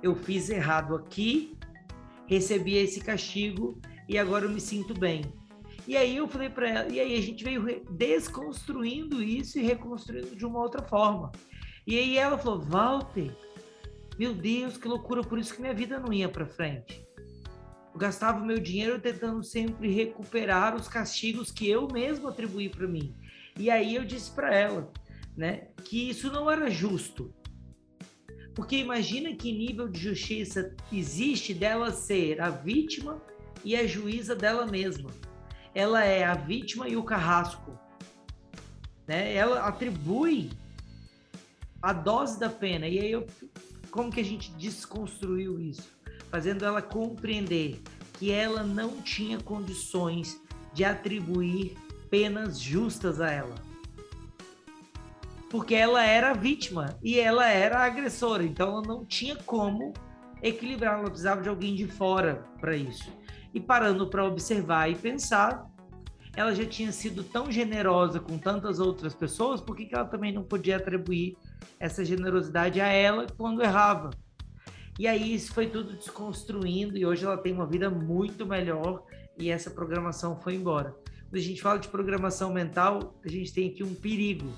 Eu 0.03 0.15
fiz 0.15 0.49
errado 0.49 0.95
aqui, 0.97 1.57
recebi 2.27 2.77
esse 2.77 3.01
castigo 3.01 3.79
e 4.09 4.19
agora 4.19 4.47
eu 4.47 4.51
me 4.51 4.61
sinto 4.61 4.95
bem. 4.95 5.23
E 5.87 5.97
aí 5.97 6.17
eu 6.17 6.29
falei 6.29 6.49
para 6.49 6.69
ela, 6.69 6.89
e 6.93 7.01
aí 7.01 7.17
a 7.17 7.21
gente 7.21 7.43
veio 7.43 7.85
desconstruindo 7.91 9.23
isso 9.23 9.59
e 9.59 9.63
reconstruindo 9.63 10.35
de 10.37 10.47
uma 10.47 10.61
outra 10.61 10.83
forma. 10.83 11.33
E 11.87 11.99
aí 11.99 12.17
ela 12.17 12.39
falou, 12.39 12.61
Walter, 12.61 13.35
meu 14.19 14.35
Deus, 14.35 14.77
que 14.77 14.87
loucura, 14.89 15.23
por 15.23 15.39
isso 15.39 15.55
que 15.55 15.61
minha 15.61 15.75
vida 15.75 15.99
não 15.99 16.13
ia 16.13 16.29
para 16.29 16.47
frente. 16.47 17.07
Eu 17.93 17.99
gastava 17.99 18.45
meu 18.45 18.59
dinheiro 18.59 19.01
tentando 19.01 19.43
sempre 19.43 19.93
recuperar 19.93 20.75
os 20.75 20.89
castigos 20.89 21.51
que 21.51 21.69
eu 21.69 21.89
mesmo 21.89 22.29
atribuí 22.29 22.69
para 22.69 22.87
mim. 22.87 23.15
E 23.59 23.71
aí 23.71 23.95
eu 23.95 24.05
disse 24.05 24.31
para 24.31 24.55
ela, 24.55 24.91
né, 25.37 25.69
que 25.85 26.09
isso 26.09 26.33
não 26.33 26.51
era 26.51 26.71
justo. 26.71 27.35
Porque 28.55 28.77
imagina 28.77 29.35
que 29.35 29.53
nível 29.53 29.89
de 29.89 29.99
justiça 29.99 30.75
existe 30.93 31.55
dela 31.55 31.91
ser 31.91 32.41
a 32.41 32.51
vítima 32.51 33.21
e 33.65 33.75
a 33.77 33.87
juíza 33.87 34.35
dela 34.35 34.67
mesma. 34.67 35.11
Ela 35.75 36.05
é 36.05 36.25
a 36.25 36.35
vítima 36.35 36.89
e 36.89 36.97
o 36.97 37.03
carrasco. 37.03 37.79
Né? 39.07 39.35
Ela 39.35 39.67
atribui 39.67 40.51
a 41.81 41.93
dose 41.93 42.39
da 42.39 42.51
pena. 42.51 42.87
E 42.87 42.99
aí 42.99 43.11
eu, 43.11 43.27
como 43.93 44.11
que 44.11 44.21
a 44.21 44.25
gente 44.25 44.51
desconstruiu 44.53 45.61
isso? 45.61 45.93
Fazendo 46.31 46.65
ela 46.65 46.81
compreender 46.81 47.81
que 48.15 48.33
ela 48.33 48.65
não 48.65 49.03
tinha 49.03 49.39
condições 49.39 50.41
de 50.73 50.83
atribuir 50.83 51.77
penas 52.11 52.59
justas 52.59 53.21
a 53.21 53.31
ela. 53.31 53.55
Porque 55.51 55.75
ela 55.75 56.03
era 56.03 56.33
vítima 56.33 56.99
e 57.03 57.21
ela 57.21 57.47
era 57.47 57.85
agressora, 57.85 58.43
então 58.43 58.71
ela 58.71 58.83
não 58.83 59.05
tinha 59.05 59.37
como 59.37 59.93
equilibrar, 60.43 60.99
ela 60.99 61.11
precisava 61.11 61.43
de 61.43 61.51
alguém 61.51 61.75
de 61.75 61.87
fora 61.87 62.47
para 62.59 62.75
isso. 62.75 63.13
E 63.53 63.61
parando 63.61 64.09
para 64.09 64.25
observar 64.25 64.91
e 64.91 64.95
pensar, 64.95 65.67
ela 66.35 66.55
já 66.55 66.65
tinha 66.65 66.91
sido 66.93 67.23
tão 67.23 67.51
generosa 67.51 68.19
com 68.19 68.39
tantas 68.39 68.81
outras 68.81 69.15
pessoas, 69.15 69.61
por 69.61 69.77
que, 69.77 69.87
que 69.87 69.95
ela 69.95 70.07
também 70.07 70.33
não 70.33 70.43
podia 70.43 70.77
atribuir 70.77 71.37
essa 71.79 72.05
generosidade 72.05 72.81
a 72.81 72.87
ela 72.87 73.27
quando 73.37 73.63
errava? 73.63 74.11
E 74.99 75.07
aí 75.07 75.35
isso 75.35 75.53
foi 75.53 75.67
tudo 75.67 75.95
desconstruindo 75.95 76.97
e 76.97 77.05
hoje 77.05 77.25
ela 77.25 77.37
tem 77.37 77.53
uma 77.53 77.67
vida 77.67 77.91
muito 77.91 78.47
melhor 78.47 79.05
e 79.39 79.51
essa 79.51 79.71
programação 79.71 80.37
foi 80.37 80.55
embora. 80.55 80.95
Quando 81.23 81.37
a 81.37 81.41
gente 81.41 81.63
fala 81.63 81.79
de 81.79 81.89
programação 81.89 82.53
mental, 82.53 83.19
a 83.25 83.29
gente 83.29 83.53
tem 83.53 83.71
aqui 83.71 83.83
um 83.83 83.95
perigo. 83.95 84.53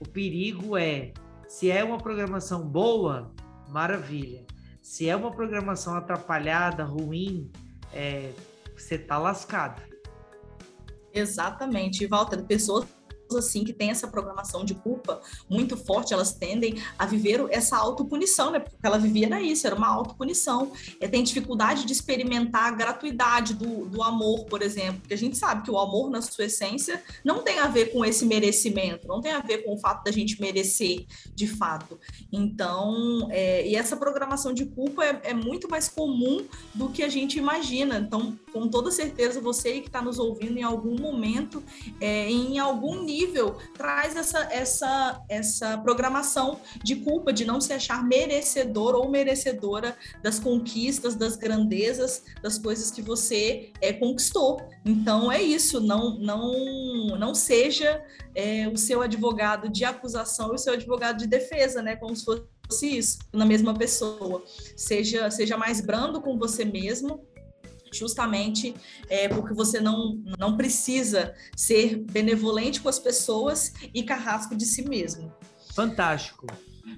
O 0.00 0.08
perigo 0.08 0.76
é, 0.76 1.12
se 1.48 1.70
é 1.70 1.82
uma 1.84 1.98
programação 1.98 2.66
boa, 2.66 3.32
maravilha. 3.68 4.44
Se 4.82 5.08
é 5.08 5.14
uma 5.14 5.30
programação 5.30 5.94
atrapalhada, 5.94 6.84
ruim, 6.84 7.50
é, 7.92 8.32
você 8.76 8.98
tá 8.98 9.16
lascado. 9.18 9.82
Exatamente. 11.16 12.06
Walter, 12.06 12.42
pessoas 12.44 12.86
assim 13.34 13.64
que 13.64 13.72
tem 13.72 13.90
essa 13.90 14.06
programação 14.06 14.64
de 14.64 14.74
culpa 14.74 15.20
muito 15.48 15.76
forte, 15.76 16.12
elas 16.12 16.32
tendem 16.32 16.76
a 16.98 17.06
viver 17.06 17.44
essa 17.50 17.76
autopunição, 17.76 18.50
né? 18.50 18.60
Porque 18.60 18.86
ela 18.86 18.98
vivia 18.98 19.26
era 19.26 19.40
isso, 19.40 19.66
era 19.66 19.74
uma 19.74 19.88
autopunição. 19.88 20.72
É, 21.00 21.08
tem 21.08 21.22
dificuldade 21.22 21.84
de 21.84 21.92
experimentar 21.92 22.64
a 22.64 22.70
gratuidade 22.70 23.54
do, 23.54 23.86
do 23.86 24.02
amor, 24.02 24.44
por 24.44 24.62
exemplo, 24.62 25.00
porque 25.00 25.14
a 25.14 25.18
gente 25.18 25.36
sabe 25.36 25.62
que 25.62 25.70
o 25.70 25.78
amor, 25.78 26.10
na 26.10 26.20
sua 26.22 26.44
essência, 26.44 27.02
não 27.24 27.42
tem 27.42 27.58
a 27.58 27.66
ver 27.66 27.92
com 27.92 28.04
esse 28.04 28.24
merecimento, 28.24 29.08
não 29.08 29.20
tem 29.20 29.32
a 29.32 29.40
ver 29.40 29.64
com 29.64 29.74
o 29.74 29.78
fato 29.78 30.04
da 30.04 30.10
gente 30.10 30.40
merecer 30.40 31.06
de 31.34 31.46
fato. 31.46 31.98
Então, 32.32 33.28
é, 33.30 33.66
e 33.66 33.74
essa 33.76 33.96
programação 33.96 34.52
de 34.52 34.66
culpa 34.66 35.04
é, 35.04 35.20
é 35.24 35.34
muito 35.34 35.68
mais 35.68 35.88
comum 35.88 36.44
do 36.74 36.88
que 36.88 37.02
a 37.02 37.08
gente 37.08 37.38
imagina. 37.38 37.98
Então, 37.98 38.38
com 38.52 38.68
toda 38.68 38.90
certeza, 38.90 39.40
você 39.40 39.80
que 39.80 39.88
está 39.88 40.02
nos 40.02 40.18
ouvindo 40.18 40.58
em 40.58 40.62
algum 40.62 41.00
momento, 41.00 41.62
é, 42.00 42.30
em 42.30 42.58
algum 42.58 43.02
nível, 43.02 43.15
nível 43.16 43.56
traz 43.76 44.14
essa, 44.14 44.48
essa, 44.50 45.24
essa 45.28 45.78
programação 45.78 46.60
de 46.82 46.96
culpa, 46.96 47.32
de 47.32 47.44
não 47.44 47.60
se 47.60 47.72
achar 47.72 48.04
merecedor 48.04 48.94
ou 48.94 49.08
merecedora 49.08 49.96
das 50.22 50.38
conquistas, 50.38 51.14
das 51.14 51.36
grandezas, 51.36 52.22
das 52.42 52.58
coisas 52.58 52.90
que 52.90 53.00
você 53.00 53.70
é, 53.80 53.92
conquistou. 53.92 54.60
Então 54.84 55.32
é 55.32 55.42
isso, 55.42 55.80
não, 55.80 56.18
não, 56.18 57.16
não 57.18 57.34
seja 57.34 58.02
é, 58.34 58.68
o 58.68 58.76
seu 58.76 59.00
advogado 59.00 59.68
de 59.68 59.84
acusação 59.84 60.52
e 60.52 60.54
o 60.56 60.58
seu 60.58 60.74
advogado 60.74 61.18
de 61.18 61.26
defesa, 61.26 61.80
né? 61.82 61.96
Como 61.96 62.14
se 62.14 62.24
fosse 62.24 62.86
isso, 62.86 63.18
na 63.32 63.46
mesma 63.46 63.72
pessoa. 63.74 64.42
Seja, 64.76 65.30
seja 65.30 65.56
mais 65.56 65.80
brando 65.80 66.20
com 66.20 66.38
você 66.38 66.64
mesmo 66.64 67.24
justamente 67.98 68.74
é, 69.08 69.28
porque 69.28 69.54
você 69.54 69.80
não, 69.80 70.22
não 70.38 70.56
precisa 70.56 71.34
ser 71.56 71.96
benevolente 71.96 72.80
com 72.80 72.88
as 72.88 72.98
pessoas 72.98 73.72
e 73.94 74.02
carrasco 74.02 74.56
de 74.56 74.64
si 74.66 74.82
mesmo. 74.88 75.32
Fantástico. 75.74 76.46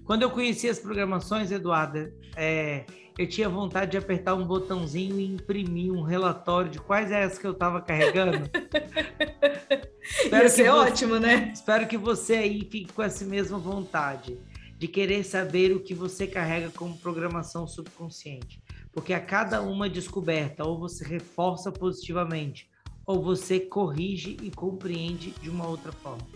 Quando 0.05 0.23
eu 0.23 0.31
conheci 0.31 0.69
as 0.69 0.79
programações, 0.79 1.51
Eduarda, 1.51 2.13
é, 2.37 2.85
eu 3.19 3.29
tinha 3.29 3.49
vontade 3.49 3.91
de 3.91 3.97
apertar 3.97 4.35
um 4.35 4.47
botãozinho 4.47 5.19
e 5.19 5.27
imprimir 5.27 5.93
um 5.93 6.03
relatório 6.03 6.71
de 6.71 6.79
quais 6.79 7.11
é 7.11 7.25
as 7.25 7.37
que 7.37 7.47
eu 7.47 7.51
estava 7.51 7.81
carregando. 7.81 8.49
Ia 10.31 10.49
ser 10.49 10.69
ótimo, 10.69 11.19
né? 11.19 11.51
Espero 11.53 11.87
que 11.87 11.99
você 11.99 12.35
aí 12.35 12.61
fique 12.61 12.93
com 12.93 13.03
essa 13.03 13.25
mesma 13.25 13.59
vontade 13.59 14.39
de 14.79 14.87
querer 14.87 15.25
saber 15.25 15.73
o 15.73 15.81
que 15.81 15.93
você 15.93 16.27
carrega 16.27 16.71
como 16.71 16.97
programação 16.97 17.67
subconsciente. 17.67 18.63
Porque 18.99 19.15
a 19.15 19.21
cada 19.21 19.63
uma 19.63 19.89
descoberta, 19.89 20.67
ou 20.67 20.77
você 20.77 21.05
reforça 21.05 21.71
positivamente, 21.71 22.69
ou 23.07 23.23
você 23.23 23.61
corrige 23.61 24.37
e 24.43 24.51
compreende 24.51 25.31
de 25.41 25.49
uma 25.49 25.69
outra 25.69 25.93
forma. 25.93 26.27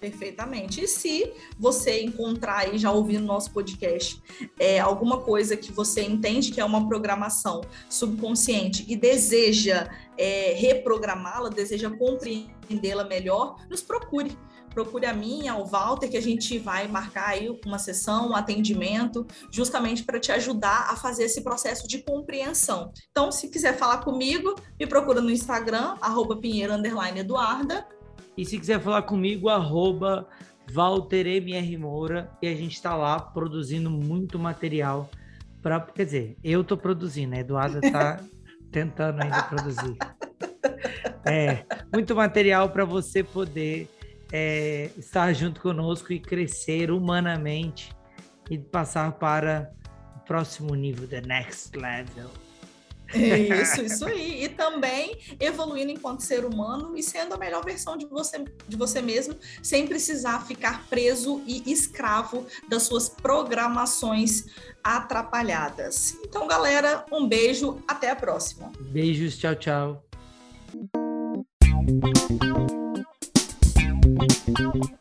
Perfeitamente. 0.00 0.82
E 0.82 0.88
se 0.88 1.30
você 1.58 2.00
encontrar 2.00 2.60
aí, 2.60 2.78
já 2.78 2.90
ouvindo 2.90 3.26
nosso 3.26 3.52
podcast, 3.52 4.22
é, 4.58 4.80
alguma 4.80 5.20
coisa 5.20 5.54
que 5.54 5.70
você 5.70 6.00
entende 6.00 6.50
que 6.50 6.62
é 6.62 6.64
uma 6.64 6.88
programação 6.88 7.60
subconsciente 7.90 8.86
e 8.88 8.96
deseja 8.96 9.90
é, 10.16 10.54
reprogramá-la, 10.54 11.50
deseja 11.50 11.90
compreendê-la 11.90 13.04
melhor, 13.04 13.56
nos 13.68 13.82
procure 13.82 14.34
procure 14.84 15.06
a 15.06 15.12
mim, 15.12 15.48
ao 15.48 15.66
Walter, 15.66 16.08
que 16.08 16.16
a 16.16 16.22
gente 16.22 16.56
vai 16.56 16.86
marcar 16.86 17.30
aí 17.30 17.50
uma 17.66 17.80
sessão, 17.80 18.30
um 18.30 18.36
atendimento, 18.36 19.26
justamente 19.50 20.04
para 20.04 20.20
te 20.20 20.30
ajudar 20.30 20.86
a 20.88 20.94
fazer 20.94 21.24
esse 21.24 21.42
processo 21.42 21.88
de 21.88 21.98
compreensão. 21.98 22.92
Então, 23.10 23.32
se 23.32 23.48
quiser 23.48 23.76
falar 23.76 23.98
comigo, 23.98 24.54
me 24.78 24.86
procura 24.86 25.20
no 25.20 25.30
Instagram, 25.30 25.96
arroba 26.00 26.36
Pinheiro 26.36 26.74
Eduarda. 27.16 27.88
E 28.36 28.44
se 28.44 28.56
quiser 28.56 28.80
falar 28.80 29.02
comigo, 29.02 29.48
arroba 29.48 30.28
Walter 30.72 31.26
MR 31.26 31.76
Moura, 31.76 32.30
e 32.40 32.46
a 32.46 32.54
gente 32.54 32.74
está 32.74 32.94
lá 32.94 33.18
produzindo 33.18 33.90
muito 33.90 34.38
material 34.38 35.10
para. 35.60 35.80
Quer 35.80 36.04
dizer, 36.04 36.36
eu 36.44 36.60
estou 36.60 36.78
produzindo, 36.78 37.34
a 37.34 37.38
Eduarda 37.38 37.80
está 37.84 38.20
tentando 38.70 39.20
ainda 39.24 39.42
produzir. 39.42 39.96
É, 41.24 41.64
muito 41.92 42.14
material 42.14 42.70
para 42.70 42.84
você 42.84 43.24
poder 43.24 43.88
é, 44.32 44.90
estar 44.96 45.32
junto 45.32 45.60
conosco 45.60 46.12
e 46.12 46.20
crescer 46.20 46.90
humanamente 46.90 47.96
e 48.50 48.58
passar 48.58 49.12
para 49.12 49.72
o 50.16 50.20
próximo 50.20 50.74
nível, 50.74 51.06
the 51.08 51.20
next 51.20 51.76
level. 51.76 52.30
Isso, 53.14 53.82
isso 53.82 54.06
aí. 54.06 54.44
E 54.44 54.48
também 54.48 55.16
evoluindo 55.40 55.90
enquanto 55.90 56.20
ser 56.20 56.44
humano 56.44 56.96
e 56.96 57.02
sendo 57.02 57.34
a 57.34 57.38
melhor 57.38 57.64
versão 57.64 57.96
de 57.96 58.06
você, 58.06 58.44
de 58.66 58.76
você 58.76 59.00
mesmo, 59.00 59.34
sem 59.62 59.86
precisar 59.86 60.44
ficar 60.46 60.86
preso 60.88 61.42
e 61.46 61.70
escravo 61.70 62.46
das 62.68 62.82
suas 62.82 63.08
programações 63.08 64.44
atrapalhadas. 64.84 66.16
Então, 66.22 66.46
galera, 66.46 67.04
um 67.10 67.26
beijo, 67.26 67.82
até 67.88 68.10
a 68.10 68.16
próxima. 68.16 68.70
Beijos, 68.78 69.38
tchau, 69.38 69.54
tchau. 69.54 70.04
Música 74.58 74.98